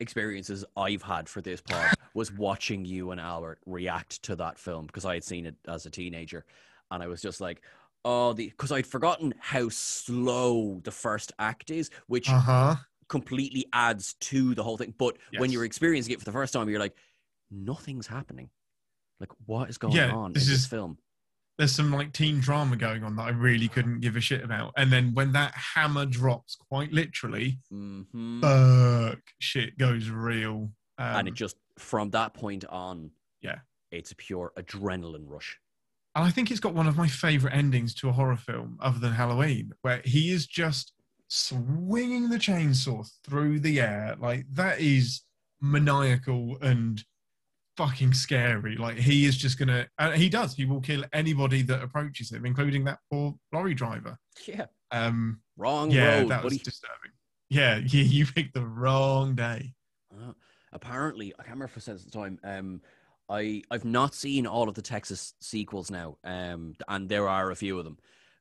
[0.00, 4.86] experiences I've had for this pod was watching you and Albert react to that film
[4.86, 6.44] because I had seen it as a teenager,
[6.90, 7.62] and I was just like,
[8.04, 12.76] "Oh, the," because I'd forgotten how slow the first act is, which Uh huh.
[13.08, 14.94] completely adds to the whole thing.
[14.98, 16.96] But when you're experiencing it for the first time, you're like,
[17.50, 18.50] "Nothing's happening.
[19.20, 20.98] Like, what is going Yeah, on in this this film?"
[21.56, 24.72] There's some like teen drama going on that I really couldn't give a shit about.
[24.76, 30.70] And then when that hammer drops, quite literally, hmm fuck, shit goes real.
[30.98, 33.58] Um, and it just from that point on, Yeah.
[33.92, 35.58] it's a pure adrenaline rush.
[36.16, 38.98] And I think it's got one of my favorite endings to a horror film, other
[39.00, 40.92] than Halloween, where he is just
[41.28, 44.14] swinging the chainsaw through the air.
[44.20, 45.22] Like that is
[45.60, 47.02] maniacal and
[47.76, 48.76] fucking scary.
[48.76, 50.54] Like he is just gonna, and he does.
[50.54, 54.16] He will kill anybody that approaches him, including that poor lorry driver.
[54.46, 57.12] Yeah, Um, wrong yeah, road, that was disturbing.
[57.50, 59.74] Yeah, you, you picked the wrong day.
[60.12, 60.32] Uh,
[60.72, 62.38] apparently, I can't remember if I said at the time.
[62.44, 62.80] Um,
[63.28, 67.56] I I've not seen all of the Texas sequels now, um, and there are a
[67.56, 67.98] few of them.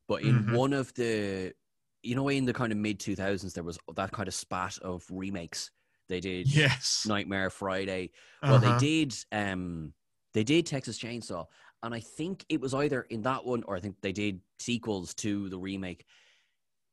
[0.07, 0.57] But in Mhm.
[0.57, 1.53] one of the,
[2.01, 4.77] you know, in the kind of mid two thousands, there was that kind of spat
[4.79, 5.71] of remakes.
[6.09, 7.05] They did Yes.
[7.07, 8.11] Nightmare Friday.
[8.41, 8.77] Well, Uh-huh.
[8.79, 9.15] they did.
[9.31, 9.93] Um,
[10.33, 11.45] they did Texas Chainsaw,
[11.83, 15.13] and I think it was either in that one or I think they did sequels
[15.15, 16.05] to the remake.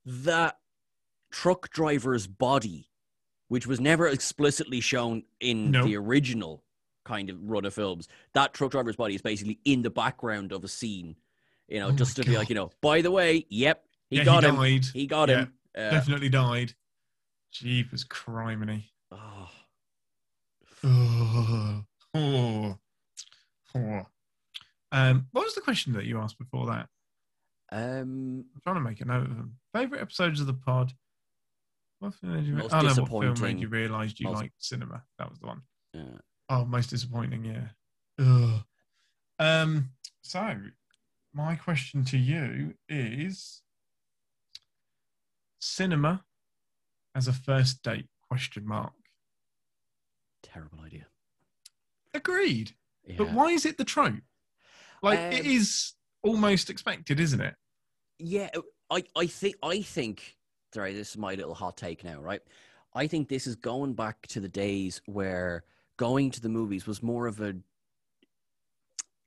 [0.04, 0.58] That
[1.30, 2.90] truck driver's body,
[3.48, 5.86] which was never explicitly shown in Nope.
[5.86, 6.64] the original
[7.04, 10.64] kind of run of films, that truck driver's body is basically in the background of
[10.64, 11.16] a scene.
[11.68, 14.24] You know, Oh just to be like, you know, by the way, yep, he Yeah,
[14.24, 14.56] got he him.
[14.56, 14.84] died.
[14.92, 15.52] He got Yeah, him.
[15.76, 16.74] Uh, Definitely died.
[17.52, 18.90] Jeepers criminy.
[19.12, 19.48] Oh,
[20.82, 21.84] Oh,
[22.14, 22.78] oh,
[23.74, 24.06] oh.
[24.92, 26.88] Um, what was the question that you asked before that?
[27.72, 29.56] um, I'm trying to make a note of them.
[29.74, 30.92] Favorite episodes of the pod.
[32.00, 34.54] What film made you, Most oh, no, what film made you realise you most- liked
[34.58, 35.02] cinema?
[35.18, 35.62] That was the one.
[35.94, 36.18] Yeah.
[36.48, 37.68] Oh, most disappointing, yeah.
[38.18, 38.60] Ugh.
[39.38, 40.54] Um, so
[41.32, 43.62] my question to you is
[45.60, 46.24] cinema
[47.14, 48.92] as a first date question mark.
[50.42, 51.06] Terrible idea.
[52.14, 52.74] Agreed.
[53.04, 53.14] Yeah.
[53.18, 54.14] But why is it the trope?
[55.02, 57.54] Like it Um, is almost expected, isn't it?
[58.18, 58.50] Yeah,
[58.90, 60.36] I, I think I think
[60.74, 62.42] sorry, this is my little hot take now, right?
[62.94, 65.64] I think this is going back to the days where
[65.96, 67.54] going to the movies was more of a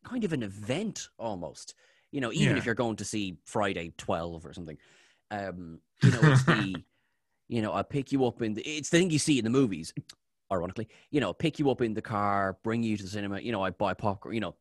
[0.03, 1.75] kind of an event almost.
[2.11, 2.57] You know, even Yeah.
[2.59, 4.77] if you're going to see Friday 12 or something.
[5.31, 6.83] Um, you know, it's the
[7.47, 9.49] you know, I pick you up in the it's the thing you see in the
[9.49, 9.93] movies,
[10.53, 10.87] ironically.
[11.11, 13.61] You know, pick you up in the car, bring you to the cinema, you know,
[13.63, 14.55] I buy popcorn, you know,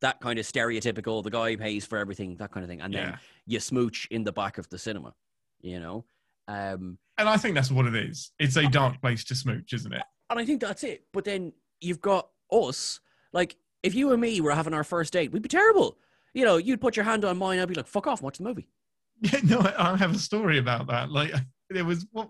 [0.00, 2.80] that kind of stereotypical, the guy pays for everything, that kind of thing.
[2.80, 5.14] And then you smooch in the back of the cinema,
[5.60, 6.04] you know?
[6.48, 8.30] Um, And I think that's what it is.
[8.38, 10.02] It's a dark place to smooch, isn't it?
[10.28, 11.04] and I think that's it.
[11.12, 13.00] But then you've got us,
[13.32, 15.98] like, if you and me were having our first date, we'd be terrible.
[16.34, 18.44] You know, you'd put your hand on mine, I'd be like, fuck off, watch the
[18.44, 18.68] movie.
[19.22, 21.10] Yeah, no, I I have a story about that.
[21.10, 21.32] Like
[21.70, 22.28] there was what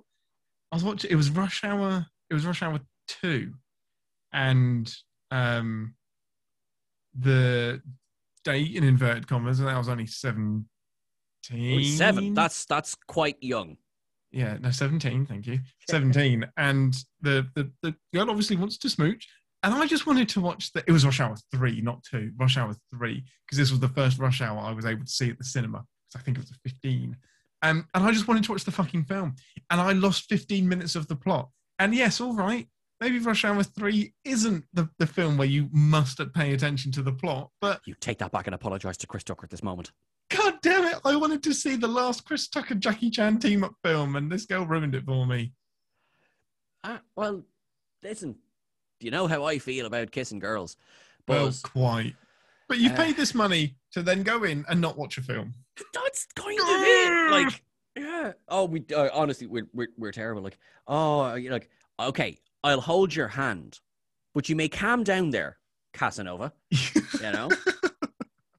[0.71, 1.11] I was watching.
[1.11, 2.07] It was Rush Hour.
[2.31, 3.53] It was Rush Hour two,
[4.33, 4.93] and
[5.31, 5.95] um,
[7.19, 7.81] the
[8.45, 10.67] date in inverted commas, and I was only seventeen.
[11.85, 12.35] Seven.
[12.35, 13.77] That's that's quite young.
[14.33, 15.27] yeah, no, seventeen.
[15.27, 15.61] Thank you,
[15.91, 16.47] seventeen.
[16.57, 19.29] and the, the the girl obviously wants to smooch,
[19.63, 20.83] and I just wanted to watch the.
[20.87, 22.33] It was Rush Hour three, not two.
[22.37, 25.31] Rush Hour three, because this was the first Rush Hour I was able to see
[25.31, 25.85] at the cinema.
[26.09, 27.17] Because I think it was a fifteen.
[27.63, 29.35] Um, and I just wanted to watch the fucking film,
[29.71, 31.49] and I lost fifteen minutes of the plot.
[31.79, 32.67] And yes, all right,
[33.01, 37.13] maybe Rush Hour three isn't the, the film where you must pay attention to the
[37.13, 39.93] plot, but You take that back and apologize to Chris Tucker at this moment.
[40.31, 43.75] god damn it, I wanted to see the last Chris Tucker Jackie Chan team up
[43.85, 45.53] film, and this girl ruined it for me.
[46.85, 47.43] Ah, well,
[48.03, 48.37] listen,
[49.01, 50.77] Do you know how I feel about kissing girls.
[51.29, 52.15] Well, quite.
[52.69, 55.53] But you've Uh, paid this money to then go in and not watch a film.
[55.93, 57.31] that's kind of it.
[57.31, 57.63] Like,
[57.97, 58.33] yeah.
[58.49, 60.43] Oh, we uh, honestly, we're, we're we're terrible.
[60.43, 63.81] Like, oh, you like, okay, I'll hold your hand,
[64.35, 65.59] but you may calm down there,
[65.93, 66.53] Casanova.
[67.23, 67.49] You know,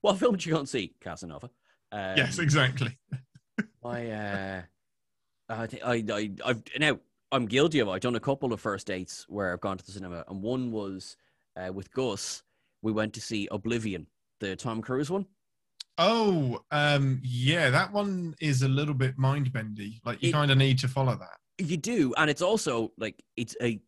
[0.00, 1.48] what film did you go and see, Casanova?
[1.92, 2.98] Um, yes, exactly.
[3.84, 4.62] I, uh,
[5.48, 6.98] I, I, I, I've now
[7.30, 7.88] I'm guilty of.
[7.88, 7.90] it.
[7.92, 10.72] I've done a couple of first dates where I've gone to the cinema, and one
[10.72, 11.16] was
[11.56, 12.42] uh, with Gus.
[12.82, 14.06] We went to see Oblivion,
[14.40, 15.26] the Tom Cruise one.
[15.98, 20.00] Oh, um, yeah, that one is a little bit mind bendy.
[20.04, 21.38] Like you kind of need to follow that.
[21.66, 23.80] You do, and it's also like it's a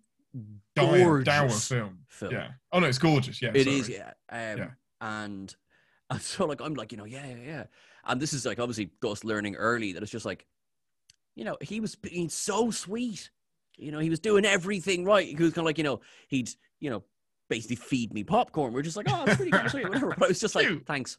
[0.77, 1.99] Dire, dour film.
[2.09, 2.33] film.
[2.33, 2.49] Yeah.
[2.73, 3.41] Oh no, it's gorgeous.
[3.43, 3.77] Yeah, It sorry.
[3.77, 4.13] is, yeah.
[4.31, 4.71] Um, Yeah.
[5.01, 5.55] And
[6.11, 7.65] and so like I'm like, you know, yeah, yeah, yeah.
[8.05, 10.47] And this is like obviously Gus learning early that it's just like,
[11.37, 13.31] you know, he was being so sweet.
[13.77, 15.27] You know, he was doing everything right.
[15.27, 16.51] He was kind of like, you know, he'd,
[16.81, 17.03] you know,
[17.49, 18.73] basically feed me popcorn.
[18.73, 20.15] We're just like, oh, it's pretty good, sweet, whatever.
[20.19, 21.19] But I was just like, thanks.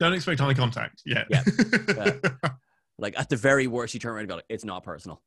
[0.00, 1.02] Don't expect eye contact.
[1.06, 1.24] Yeah.
[1.96, 2.14] Yeah.
[2.98, 5.22] Like at the very worst, you turn around and got, it's not personal.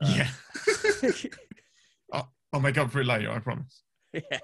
[0.00, 1.10] Uh, yeah.
[2.54, 3.30] I'll make up for it later.
[3.30, 3.82] I promise.
[4.14, 4.38] yeah.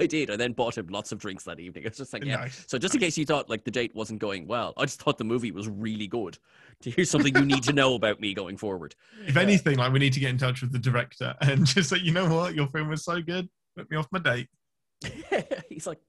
[0.00, 0.30] I did.
[0.30, 1.84] I then bought him lots of drinks that evening.
[1.84, 2.64] I was just like, yeah, Nice.
[2.66, 5.18] So just in case you thought like the date wasn't going well, I just thought
[5.18, 6.38] the movie was really good.
[6.82, 8.94] To hear something you need to know about me going forward.
[9.26, 11.98] If anything, like we need to get in touch with the director and just say,
[11.98, 14.48] you know what, your film was so good, put me off my date.
[15.68, 16.00] He's like,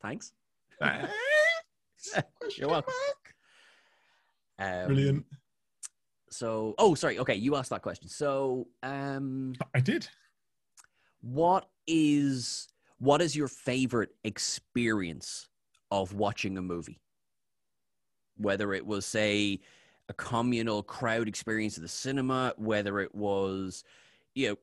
[0.00, 0.32] thanks.
[2.14, 2.58] Thanks.
[2.58, 2.94] You're welcome.
[4.58, 5.26] Um, Brilliant.
[6.30, 7.18] So, oh, sorry.
[7.18, 8.08] Okay, you asked that question.
[8.08, 10.08] So, um, I did.
[11.20, 15.48] what is what is your favorite experience
[15.90, 17.00] of watching a movie?
[18.38, 19.60] Whether it was, say,
[20.08, 23.84] a communal crowd experience at the cinema, whether it was,
[24.34, 24.56] you know,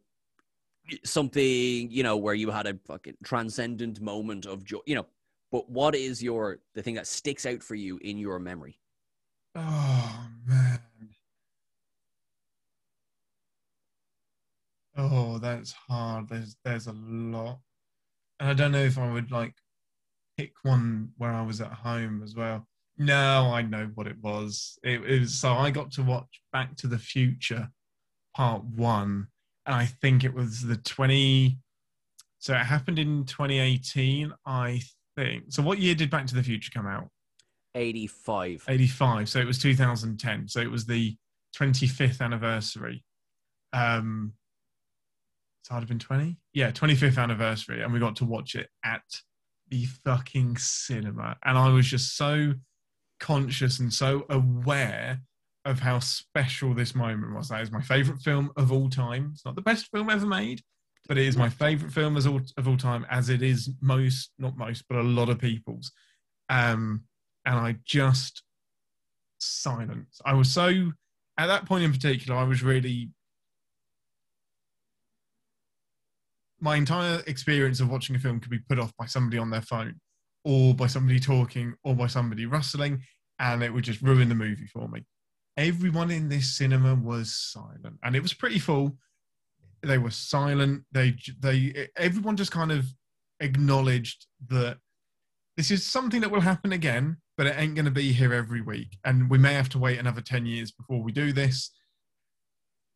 [1.03, 5.05] something, you know, where you had a fucking transcendent moment of joy, you know,
[5.53, 8.79] but what is your the thing that sticks out for you in your memory?
[9.55, 10.79] Oh man.
[14.97, 16.27] Oh, that's hard.
[16.27, 17.59] There's there's a lot.
[18.39, 19.53] And I don't know if I would like
[20.37, 22.67] pick one where I was at home as well.
[22.97, 24.79] No, I know what it was.
[24.83, 27.69] It, it was so I got to watch Back to the Future
[28.35, 29.27] Part One,
[29.67, 31.59] and I think it was the twenty.
[32.39, 34.81] So it happened in 2018, I
[35.15, 35.45] think.
[35.49, 37.09] So what year did Back to the Future come out?
[37.75, 38.65] 85.
[38.67, 41.17] 85 so it was 2010 so it was the
[41.57, 43.03] 25th anniversary
[43.73, 44.33] um
[45.63, 49.01] so i'd have been 20 yeah 25th anniversary and we got to watch it at
[49.69, 52.53] the fucking cinema and i was just so
[53.19, 55.21] conscious and so aware
[55.65, 57.49] of how special this moment was.
[57.49, 59.31] That is my favorite film of all time.
[59.33, 60.61] It's not the best film ever made,
[61.07, 64.31] but it is my favorite film as all, of all time, as it is most,
[64.39, 65.91] not most, but a lot of people's.
[66.49, 67.03] Um,
[67.45, 68.43] and I just
[69.39, 70.21] silence.
[70.25, 70.91] I was so
[71.37, 73.09] at that point in particular, I was really
[76.63, 79.61] my entire experience of watching a film could be put off by somebody on their
[79.61, 79.99] phone
[80.45, 83.01] or by somebody talking or by somebody rustling
[83.39, 85.03] and it would just ruin the movie for me
[85.57, 88.95] everyone in this cinema was silent and it was pretty full
[89.83, 92.85] they were silent they they everyone just kind of
[93.39, 94.77] acknowledged that
[95.57, 98.61] this is something that will happen again but it ain't going to be here every
[98.61, 101.71] week and we may have to wait another 10 years before we do this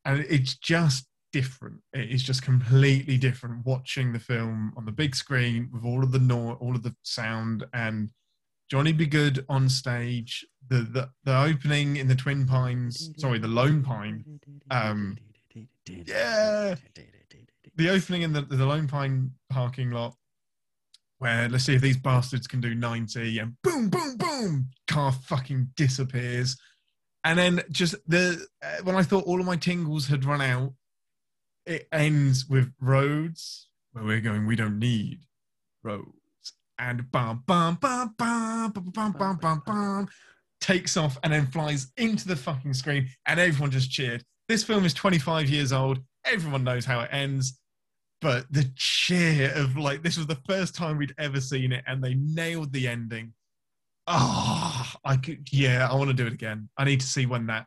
[0.06, 1.82] and it's just different.
[1.94, 6.12] It is just completely different watching the film on the big screen with all of
[6.12, 8.12] the no- all of the sound and
[8.72, 9.06] Johnny B.
[9.06, 10.46] Goode on stage.
[10.70, 14.26] The, the the opening in the Twin Pines, sorry, the Lone Pine.
[14.72, 15.18] Um,
[15.86, 16.76] yeah,
[17.76, 20.16] the opening in the the Lone Pine parking lot,
[21.20, 25.70] where let's see if these bastards can do ninety, and boom, boom, boom, car fucking
[25.76, 26.58] disappears.
[27.24, 30.74] And then just the uh, when I thought all of my tingles had run out,
[31.66, 34.46] it ends with roads where we're going.
[34.46, 35.20] We don't need
[35.84, 40.08] roads, and bam, bam, bam, bam, bam, bam, bam, bam, bam,
[40.62, 44.24] takes off and then flies into the fucking screen, and everyone just cheered.
[44.48, 46.00] This film is 25 years old.
[46.26, 47.60] Everyone knows how it ends,
[48.22, 52.04] but the cheer of like this was the first time we'd ever seen it, and
[52.04, 53.34] they nailed the ending.
[54.08, 56.70] Oh, I could, yeah, I want to do it again.
[56.78, 57.66] I need to see when that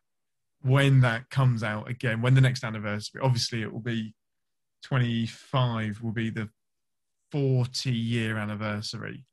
[0.63, 4.15] when that comes out again, when the next anniversary, obviously it will be
[4.85, 6.49] 25, will be the
[7.33, 9.25] 40 year anniversary.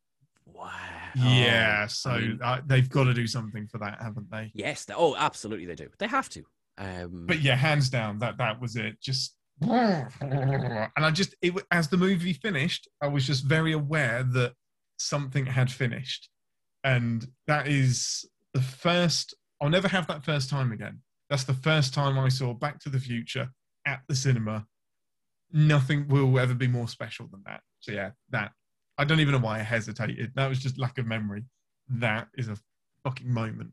[0.45, 0.71] Wow.
[1.15, 4.51] Yeah, so I mean- uh, they've got to do something for that, haven't they?
[4.53, 4.85] Yes.
[4.85, 5.89] They, oh, absolutely, they do.
[5.97, 6.45] They have to.
[6.77, 9.01] Um, But yeah, hands down, that that was it.
[9.01, 14.53] Just and I just it as the movie finished, I was just very aware that
[14.97, 16.29] something had finished,
[16.83, 19.33] and that is the first.
[19.59, 20.99] I'll never have that first time again.
[21.29, 23.49] That's the first time I saw Back to the Future
[23.85, 24.67] at the cinema.
[25.51, 27.61] Nothing will ever be more special than that.
[27.79, 28.51] So yeah, that
[28.97, 30.33] I don't even know why I hesitated.
[30.35, 31.45] That was just lack of memory.
[31.89, 32.57] That is a
[33.03, 33.71] fucking moment.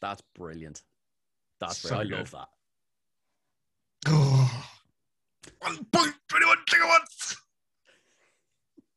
[0.00, 0.82] that's brilliant.
[1.62, 1.96] That's So.
[1.96, 2.12] I good.
[2.12, 2.48] love that.
[4.08, 4.68] Oh.
[5.60, 7.36] One point, 21 gigawatts.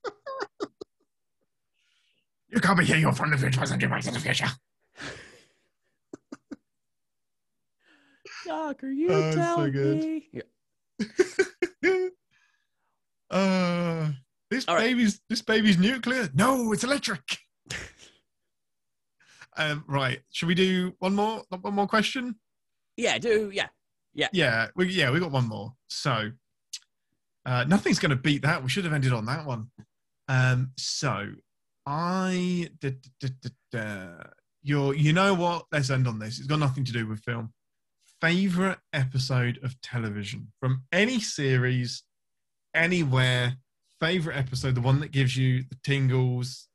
[2.50, 4.48] you can't be here, you're from the future, you, back to the future?
[8.48, 9.98] Doc, are you Oh, telling good.
[10.00, 10.28] me?
[10.34, 10.42] Yeah.
[13.30, 14.10] uh,
[14.50, 14.86] this All right.
[14.86, 16.30] baby's this baby's nuclear.
[16.34, 17.22] No, it's electric.
[19.58, 20.20] um, right.
[20.32, 21.44] Should we do one more?
[21.62, 22.36] One more question?
[22.98, 23.68] Yeah, do yeah.
[24.14, 24.68] Yeah, yeah.
[24.76, 25.74] we yeah we got one more.
[25.90, 26.32] So
[27.46, 28.64] uh, nothing's going to beat that.
[28.64, 29.70] We should have ended on that one.
[30.28, 31.28] Um, so
[31.86, 34.08] I da, da, da.
[34.64, 35.66] You're, you know what?
[35.72, 36.40] Let's end on this.
[36.40, 37.54] It's got nothing to do with film.
[38.20, 42.04] Favorite episode of television from any series,
[42.74, 43.58] anywhere.
[44.02, 46.68] Favorite episode, the one that gives you the tingles.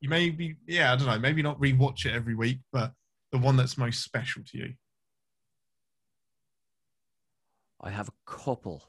[0.00, 2.92] You maybe, yeah, I don't know, maybe not rewatch it every week, but
[3.32, 4.74] the one that's most special to you.
[7.82, 8.82] I have a couple.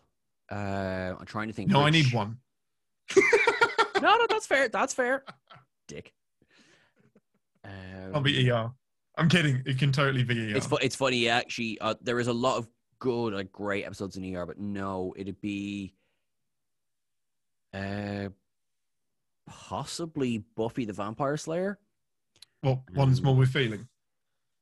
[0.52, 1.70] Uh, I'm trying to think.
[1.70, 2.38] No, I need one.
[3.18, 3.22] no,
[4.02, 4.68] no, that's fair.
[4.70, 5.24] That's fair.
[5.88, 6.14] Dick.
[7.66, 7.72] Um,
[8.14, 8.72] I'll be ER.
[9.18, 9.62] I'm kidding.
[9.66, 10.58] It can totally be ER.
[10.58, 11.80] It's fu- it's funny actually.
[11.80, 12.68] Uh, there is a lot of
[13.00, 15.94] good, like great episodes in ER, but no, it'd be
[17.74, 18.30] uh
[19.48, 21.80] possibly Buffy the Vampire Slayer.
[22.64, 23.24] well, one's Mm.
[23.26, 23.88] more with feeling.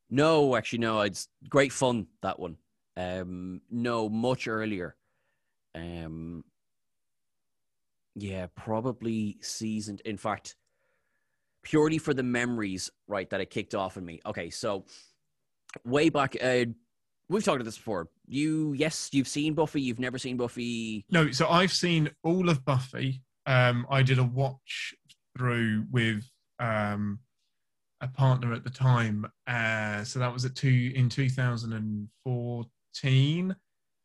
[0.09, 1.01] No, actually, no.
[1.01, 2.57] It's great fun that one.
[2.97, 4.95] Um, no, much earlier.
[5.75, 6.43] Um,
[8.15, 10.01] yeah, probably seasoned.
[10.05, 10.55] In fact,
[11.63, 14.19] purely for the memories, right, that it kicked off in me.
[14.25, 14.85] Okay, so
[15.85, 16.65] way back, uh,
[17.29, 18.09] we've talked about this before.
[18.27, 19.81] You, yes, you've seen Buffy.
[19.81, 21.05] You've never seen Buffy.
[21.09, 23.23] No, so I've seen all of Buffy.
[23.45, 24.93] Um, I did a watch
[25.37, 26.23] through with
[26.59, 27.19] um,
[28.01, 29.25] a partner at the time.
[29.47, 31.09] Uh, so that was at two in
[32.93, 33.55] 2014.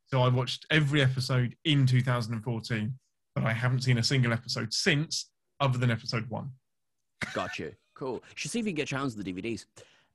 [0.09, 2.95] So I watched every episode in 2014,
[3.35, 5.31] but I haven't seen a single episode since,
[5.61, 6.51] other than episode one.
[7.35, 7.73] Gotcha.
[7.95, 8.15] Cool.
[8.15, 9.65] You should see if you can get your hands on the DVDs.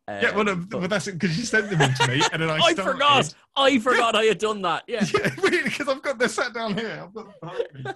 [0.08, 2.42] Uh, yeah, well, no, but- well that's because you sent them all to me, and
[2.42, 3.34] then I, I started- forgot.
[3.56, 4.84] I forgot I had done that.
[4.88, 5.06] Yeah.
[5.14, 7.02] Yeah, really, because I've got they're sat down here.
[7.04, 7.92] I've got them behind me.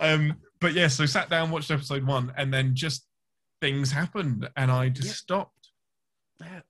[0.00, 3.06] um, but yeah, so sat down, watched episode one, and then just
[3.62, 5.14] things happened, and I just Yeah.
[5.14, 5.70] stopped.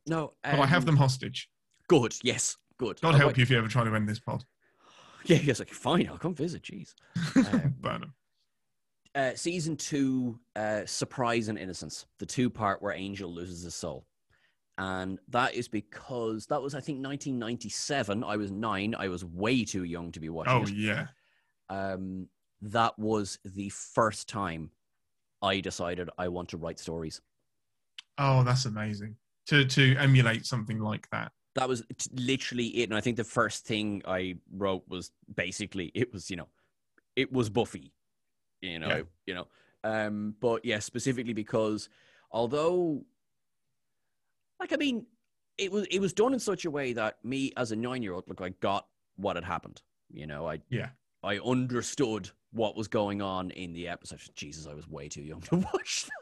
[0.07, 0.35] No.
[0.43, 1.49] But I have um, them hostage.
[1.89, 2.15] Good.
[2.23, 2.57] Yes.
[2.79, 3.01] Good.
[3.01, 4.45] God I'll help wait- you if you ever try to end this pod.
[5.24, 5.39] Yeah.
[5.43, 5.59] Yes.
[5.59, 6.09] Like fine.
[6.09, 6.62] I'll come visit.
[6.62, 6.95] Jeez.
[7.37, 8.14] Um, Burnham.
[9.14, 14.07] uh, season two, uh, Surprise and Innocence, the two part where Angel loses his soul.
[14.79, 18.22] And that is because that was, I think, 1997.
[18.22, 18.95] I was nine.
[18.97, 20.70] I was way too young to be watching Oh it.
[20.70, 21.09] yeah.
[21.68, 22.29] Um,
[22.62, 24.70] that was the first time
[25.43, 27.20] I decided I want to write stories.
[28.18, 29.16] Oh, that's amazing.
[29.49, 31.33] To to emulate something like that.
[31.55, 31.82] That was
[32.12, 32.84] literally it.
[32.84, 36.49] And I think the first thing I wrote was basically, it was, you know,
[37.16, 37.92] it was Buffy,
[38.61, 39.03] you know, Yeah.
[39.26, 39.46] you know.
[39.84, 41.88] Um, but yeah, specifically because
[42.30, 43.05] although
[44.61, 45.07] like I mean,
[45.57, 48.12] it was it was done in such a way that me as a nine year
[48.12, 48.86] old look I got
[49.16, 49.82] what had happened.
[50.11, 50.90] You know, I Yeah.
[51.22, 54.20] I understood what was going on in the episode.
[54.34, 56.12] Jesus, I was way too young to watch that.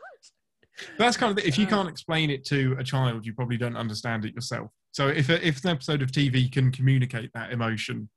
[0.99, 3.57] That's kind of the, if you Uh, can't explain it to a child, you probably
[3.57, 4.71] don't understand it yourself.
[4.93, 8.09] So if if an episode of TV can communicate that emotion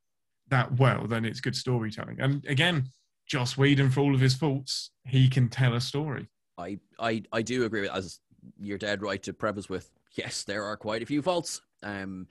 [0.49, 2.19] that well, then it's good storytelling.
[2.19, 2.85] And again,
[3.27, 6.27] Joss Whedon, for all of his faults, he can tell a story.
[6.57, 8.19] I, I, I do agree with as
[8.59, 11.61] you're dead right to preface with yes, there are quite a few faults.
[11.83, 12.27] Um,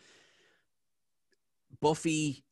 [1.81, 2.45] Buffy,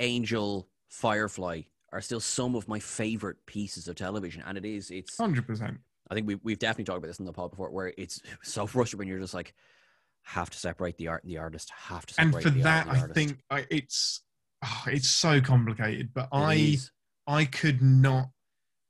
[0.00, 5.16] Angel, Firefly are still some of my favorite pieces of television, and it is it's.
[5.16, 5.78] Hundred percent.
[6.10, 8.66] I think we we've definitely talked about this in the pod before, where it's so
[8.66, 9.54] frustrating when you're just like
[10.22, 12.86] have to separate the art and the artist, have to And separate for the that,
[12.86, 14.22] art and the I think I, it's
[14.64, 16.10] oh, it's so complicated.
[16.14, 16.78] But I.
[17.26, 18.28] I could not.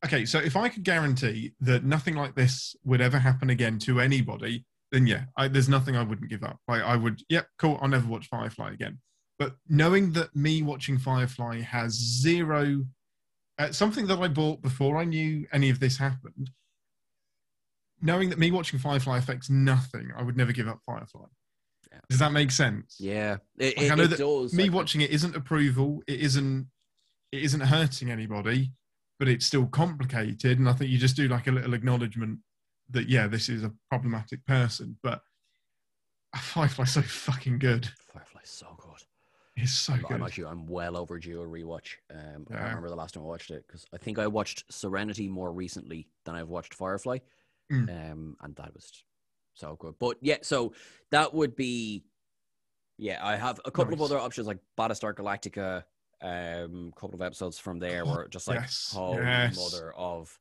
[0.05, 3.99] Okay, so if I could guarantee that nothing like this would ever happen again to
[3.99, 6.59] anybody, then yeah, I, there's nothing I wouldn't give up.
[6.69, 7.79] Like I would, yeah, cool.
[7.81, 8.99] I'll never watch Firefly again.
[9.39, 12.85] But knowing that me watching Firefly has zero,
[13.59, 16.51] uh, something that I bought before I knew any of this happened,
[18.01, 21.27] knowing that me watching Firefly affects nothing, I would never give up Firefly.
[21.93, 21.99] Yeah.
[22.09, 22.97] Does that make sense?
[22.99, 24.53] yeah, it, Like, I know it that does.
[24.53, 26.67] me like, watching it isn't approval it isn't
[27.33, 28.73] it isn't hurting anybody
[29.19, 32.39] but it's still complicated and i think you just do like a little acknowledgement
[32.91, 35.23] that yeah this is a problematic person but
[36.37, 39.03] firefly's so fucking good Firefly's so good.
[39.57, 41.95] it's so I'm, good I'm actually I'm well overdue a rewatch.
[42.11, 42.59] Um, I Yeah.
[42.59, 45.53] can't remember the last time I watched it because I think I watched Serenity more
[45.53, 47.19] recently than I've watched Firefly,
[47.73, 48.13] Mm.
[48.13, 48.93] um, and that was
[49.55, 49.95] so good.
[49.99, 50.73] But yeah, so
[51.11, 52.05] that would be
[52.99, 53.19] yeah.
[53.23, 55.83] I have a couple of other options like Battlestar Galactica.
[56.23, 59.55] Um, couple of episodes from there Oh, were just like yes, holy yes.
[59.59, 60.39] mother of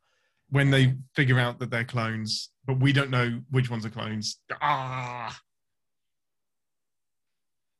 [0.49, 4.37] when they figure out that they're clones but we don't know which ones are clones
[4.61, 5.37] ah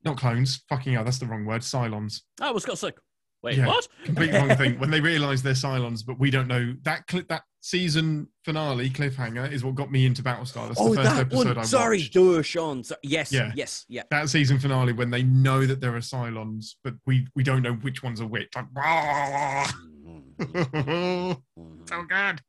[0.03, 2.97] not clones fucking hell that's the wrong word cylons Oh, I was got sick.
[3.45, 3.67] Wait, Yeah.
[3.67, 3.87] what?
[4.03, 7.27] completely wrong thing when they realize they're Cylons, but we don't know that clip.
[7.27, 10.67] That season finale cliffhanger is what got me into Battlestar.
[10.67, 11.57] That's oh, the first that episode one.
[11.59, 12.13] I Sorry, watched.
[12.13, 12.83] duh, Sean.
[12.83, 13.51] So, yes, Yeah.
[13.55, 14.01] yes, yeah.
[14.09, 17.73] That season finale when they know that there are Cylons, but we we don't know
[17.73, 18.49] which ones are which.
[18.55, 21.41] Like, Mhm.
[21.89, 22.41] so good.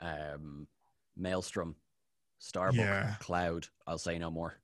[0.00, 0.68] um,
[1.16, 1.74] Maelstrom,
[2.38, 3.16] Starbuck, Yeah.
[3.18, 3.66] Cloud.
[3.88, 4.60] I'll say no more.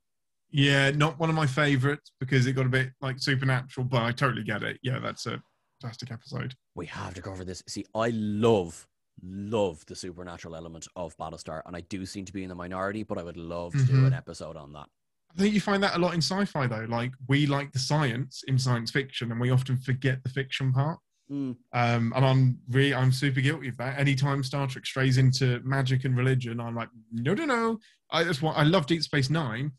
[0.51, 4.13] Yeah, not one of my favorites because it got a bit like supernatural, but I
[4.13, 4.79] totally get it.
[4.85, 5.43] Yeah, that's a
[5.85, 6.55] fantastic episode.
[6.75, 7.63] We have to cover this.
[7.69, 8.87] See, I love,
[9.23, 13.03] love the supernatural element of Battlestar, and I do seem to be in the minority,
[13.03, 14.07] but I would love to do Mhm.
[14.09, 14.89] an episode on that.
[15.37, 16.87] I think you find that a lot in sci-fi though.
[16.89, 21.01] Like we like the science in science fiction, and we often forget the fiction part.
[21.31, 21.57] Mm.
[21.73, 23.99] Um, and I'm really, I'm super guilty of that.
[23.99, 27.79] Anytime Star Trek strays into magic and religion, I'm like, no, no, no.
[28.11, 29.73] I just want, I love Deep Space Nine,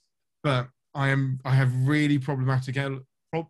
[0.43, 2.75] but I am, I have really problematic,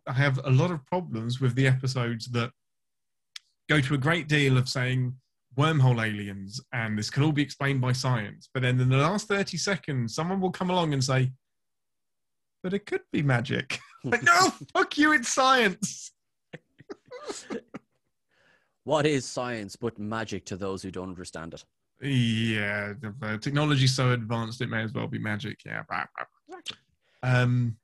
[0.08, 2.52] I have a lot of problems with the episodes that
[3.70, 5.16] go to a great deal of saying
[5.58, 8.50] wormhole aliens and this can all be explained by science.
[8.54, 11.32] But then in the last 30 seconds, someone will come along and say,
[12.62, 13.80] but it could be magic.
[14.04, 16.12] like, no, fuck you, it's science.
[18.86, 21.66] What is science but magic to those who don't understand it?
[22.08, 22.94] Yeah,
[23.42, 25.58] technology's so advanced, it may as well be magic.
[25.66, 25.84] Yeah.
[27.24, 27.78] Um,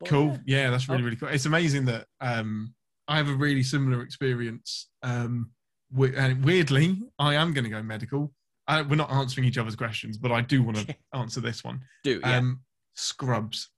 [0.00, 0.38] But, cool.
[0.46, 0.64] yeah.
[0.64, 1.28] Yeah, that's really, really cool.
[1.28, 2.74] It's amazing that um,
[3.08, 4.88] I have a really similar experience.
[5.02, 5.50] Um,
[5.96, 8.32] and weirdly, I am going to go medical.
[8.68, 11.80] Uh, we're not answering each other's questions, but I do want to answer this one.
[12.04, 12.38] Do yeah.
[12.38, 12.60] Um,
[12.94, 13.68] Scrubs.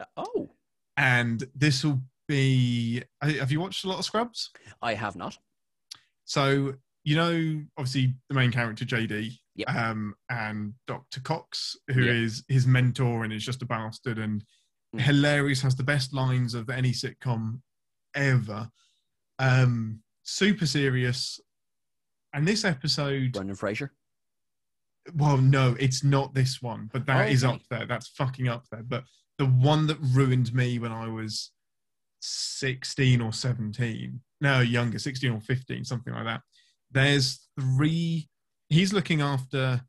[0.00, 0.50] Uh, oh,
[0.96, 3.02] And this will be.
[3.22, 4.50] Have you watched a lot of Scrubs?
[4.80, 5.36] I have not.
[6.24, 9.74] So you know, obviously the main character JD, Yep.
[9.74, 11.20] um, and Dr.
[11.20, 12.14] Cox, who Yep.
[12.14, 14.44] is his mentor and is just a bastard and
[14.94, 15.00] Mm.
[15.02, 17.60] hilarious, has the best lines of any sitcom
[18.14, 18.68] ever.
[19.38, 21.38] Um, super serious.
[22.32, 23.92] And this episode, Brendan Fraser.
[25.14, 27.54] well, no, it's not this one, but that is Okay.
[27.54, 27.86] up there.
[27.86, 28.82] That's fucking up there.
[28.82, 29.04] But
[29.38, 31.52] the one that ruined me when I was
[32.20, 36.42] 16 or 17, no, younger, 16 or 15, something like that.
[36.90, 38.28] There's three,
[38.68, 39.82] he's looking after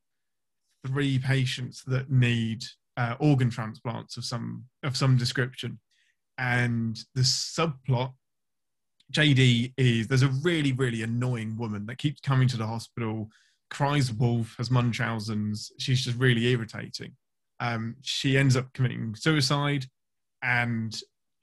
[0.88, 2.64] three patients that need
[3.02, 5.80] uh, organ transplants of some of some description.
[6.38, 8.14] And the subplot
[9.12, 13.28] jd is there's a really really annoying woman that keeps coming to the hospital
[13.70, 15.72] cries wolf has munchausen's.
[15.80, 17.14] She's just really irritating.
[17.60, 19.86] Um, she ends up committing suicide
[20.44, 20.98] and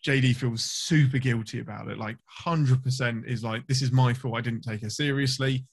[0.07, 1.99] jd feels super guilty about it.
[1.99, 4.37] Like 100% is like this is my fault.
[4.37, 5.67] I didn't take her seriously.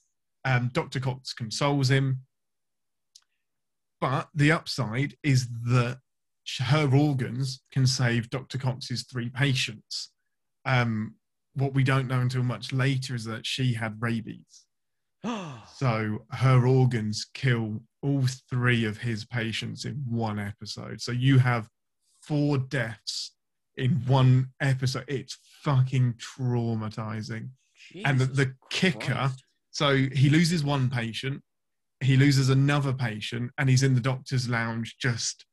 [0.44, 2.20] Um, dr cox consoles him
[4.00, 5.98] but the upside is that
[6.60, 8.58] her organs can save Dr.
[8.58, 10.12] Cox's three patients.
[10.64, 11.14] Um,
[11.54, 14.66] what we don't know until much later is that she had rabies.
[15.74, 21.00] so her organs kill all three of his patients in one episode.
[21.00, 21.68] So you have
[22.22, 23.32] four deaths
[23.76, 25.04] in one episode.
[25.08, 27.48] It's fucking traumatizing.
[27.90, 29.30] Jesus and the, the kicker
[29.76, 31.42] so he loses one patient,
[32.00, 35.46] he loses another patient, and he's in the doctor's lounge just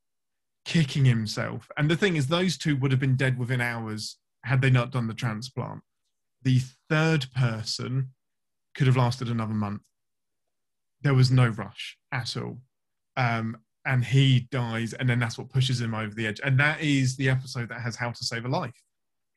[0.65, 1.69] kicking himself.
[1.77, 4.91] And the thing is, those two would have been dead within hours had they not
[4.91, 5.81] done the transplant.
[6.41, 8.09] The third person
[8.75, 9.81] could have lasted another month.
[11.01, 12.59] There was no rush at all.
[13.15, 16.39] Um, and he dies, and then that's what pushes him over the edge.
[16.43, 18.81] And that is the episode that has How to Save a Life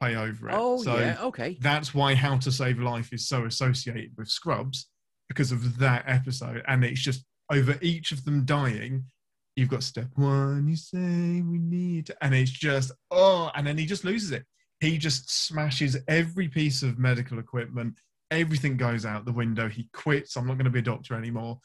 [0.01, 0.55] play over it.
[0.57, 1.57] Oh, so yeah, okay.
[1.61, 4.87] That's why How to Save a Life is so associated with Scrubs
[5.29, 6.63] because of that episode.
[6.69, 9.05] And it's just over each of them dying,
[9.57, 13.87] you've got step one, you say we need, and it's just, oh, and then he
[13.87, 14.45] just loses it.
[14.81, 17.95] He just smashes every piece of medical equipment.
[18.31, 19.69] Everything goes out the window.
[19.69, 20.37] He quits.
[20.37, 21.59] I'm not going to be a doctor anymore.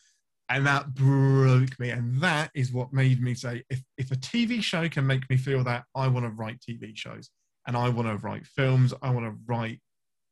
[0.48, 1.90] And that broke me.
[1.90, 5.38] And that is what made me say, if, if a TV show can make me
[5.38, 7.30] feel that, I want to write TV shows
[7.68, 8.94] and I want to write films.
[9.02, 9.80] I want to write,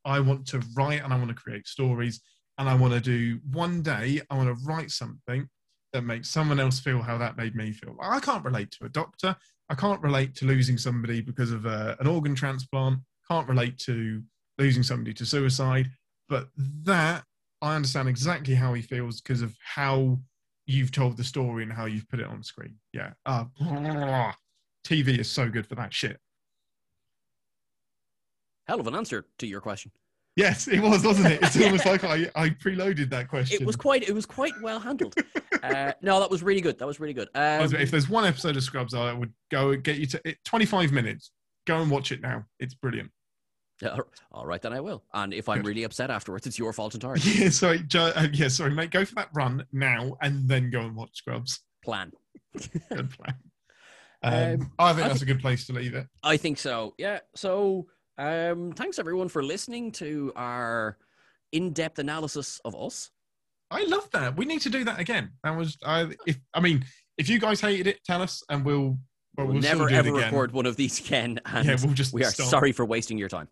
[0.05, 2.21] I want to write and I want to create stories.
[2.59, 5.47] And I want to do one day, I want to write something
[5.93, 7.95] that makes someone else feel how that made me feel.
[8.01, 9.33] I can't relate to a doctor.
[9.69, 12.99] I can't relate to losing somebody because of a, uh, an organ transplant.
[13.31, 14.21] Can't relate to
[14.57, 15.89] losing somebody to suicide.
[16.27, 16.49] But
[16.83, 17.23] that
[17.61, 20.19] I understand exactly how he feels because of how
[20.67, 22.75] you've told the story and how you've put it on screen.
[22.93, 23.13] Yeah.
[23.25, 24.33] Uh,
[24.85, 26.19] TV is so good for that shit.
[28.67, 29.91] Hell of an answer to your question.
[30.39, 31.41] Yes, it was, wasn't it?
[31.41, 33.61] It's almost like I, I preloaded that question.
[33.61, 35.13] It was quite it was quite well handled.
[35.61, 36.79] uh, no, that was really good.
[36.79, 37.27] That was really good.
[37.35, 40.93] Um, if there's one episode of Scrubs, I would go get you to it, 25
[40.93, 41.31] minutes.
[41.67, 42.45] Go and watch it now.
[42.57, 43.11] It's brilliant.
[43.81, 43.97] Yeah,
[44.31, 45.03] all right, then I will.
[45.13, 45.67] And if I'm good.
[45.67, 47.21] really upset afterwards, it's your fault entirely.
[47.25, 48.91] Yeah, sorry, uh, yeah, sorry, mate.
[48.91, 51.61] Go for that run now, and then go and watch Scrubs.
[51.83, 52.11] Plan.
[52.53, 53.35] good plan.
[54.21, 56.05] Um, um, I think I that's th- a good place to leave it.
[56.23, 56.93] I think so.
[56.97, 57.19] Yeah.
[57.35, 57.87] So
[58.19, 60.97] um, thanks everyone for listening to our
[61.51, 63.09] in-depth analysis of us.
[63.71, 64.35] I love that.
[64.35, 65.31] We need to do that again.
[65.43, 66.09] That was I.
[66.27, 66.85] If I mean,
[67.17, 68.97] if you guys hated it, tell us, and we'll.
[69.37, 71.39] Well, we'll, never ever record one of these again.
[71.45, 72.13] And yeah, we'll just.
[72.13, 72.47] We are stop.
[72.47, 73.47] sorry for wasting your time.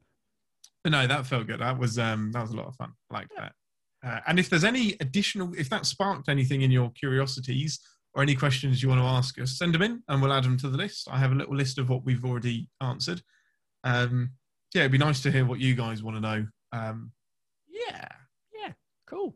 [0.83, 1.61] But no, that felt good.
[1.61, 2.91] That was um that was a lot of fun.
[3.11, 3.41] I like yeah.
[3.41, 3.53] that.
[4.07, 7.79] Uh, and if there's any additional, if that sparked anything in your curiosities
[8.13, 10.57] or any questions you want to ask us, send them in, and we'll add them
[10.57, 11.07] to the list.
[11.11, 13.21] I have a little list of what we've already answered.
[13.83, 14.31] Um,
[14.73, 16.47] yeah, it'd be nice to hear what you guys want to know.
[16.71, 17.11] Um,
[17.67, 18.07] yeah,
[18.53, 18.73] yeah,
[19.07, 19.35] cool.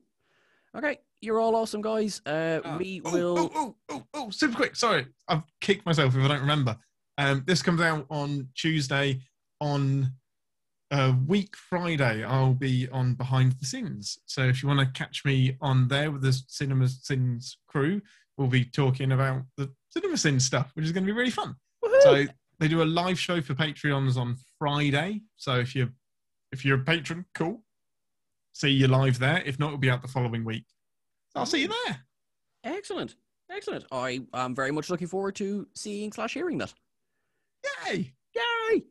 [0.76, 2.22] Okay, you're all awesome, guys.
[2.26, 3.38] Uh, uh we oh, will.
[3.40, 4.76] Oh, oh, oh, oh, super quick.
[4.76, 6.78] Sorry, I've kicked myself if I don't remember.
[7.18, 9.22] Um, this comes out on Tuesday.
[9.60, 10.12] On
[10.90, 14.18] a week Friday, I'll be on Behind the Scenes.
[14.26, 18.02] So if you want to catch me on there with the Cinema Sins crew,
[18.38, 21.56] we'll be talking about the Cinema Sins stuff, which is going to be really fun.
[21.84, 22.02] Woo-hoo!
[22.02, 22.26] So
[22.62, 25.22] they do a live show for Patreons on Friday.
[25.36, 25.90] So if you're
[26.52, 27.64] if you're a patron, cool.
[28.54, 29.42] See you live there.
[29.44, 30.66] If not, it'll be out the following week.
[31.34, 31.98] I'll see you there.
[32.64, 33.16] Excellent.
[33.50, 33.86] Excellent.
[33.92, 36.72] I am very much looking forward to seeing slash hearing that.
[37.88, 38.14] Yay!
[38.36, 38.84] Yay!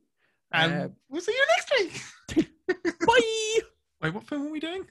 [0.52, 2.04] And uh, we'll see you next
[2.36, 2.48] week.
[3.06, 3.60] Bye.
[4.02, 4.84] Wait, what film are we doing?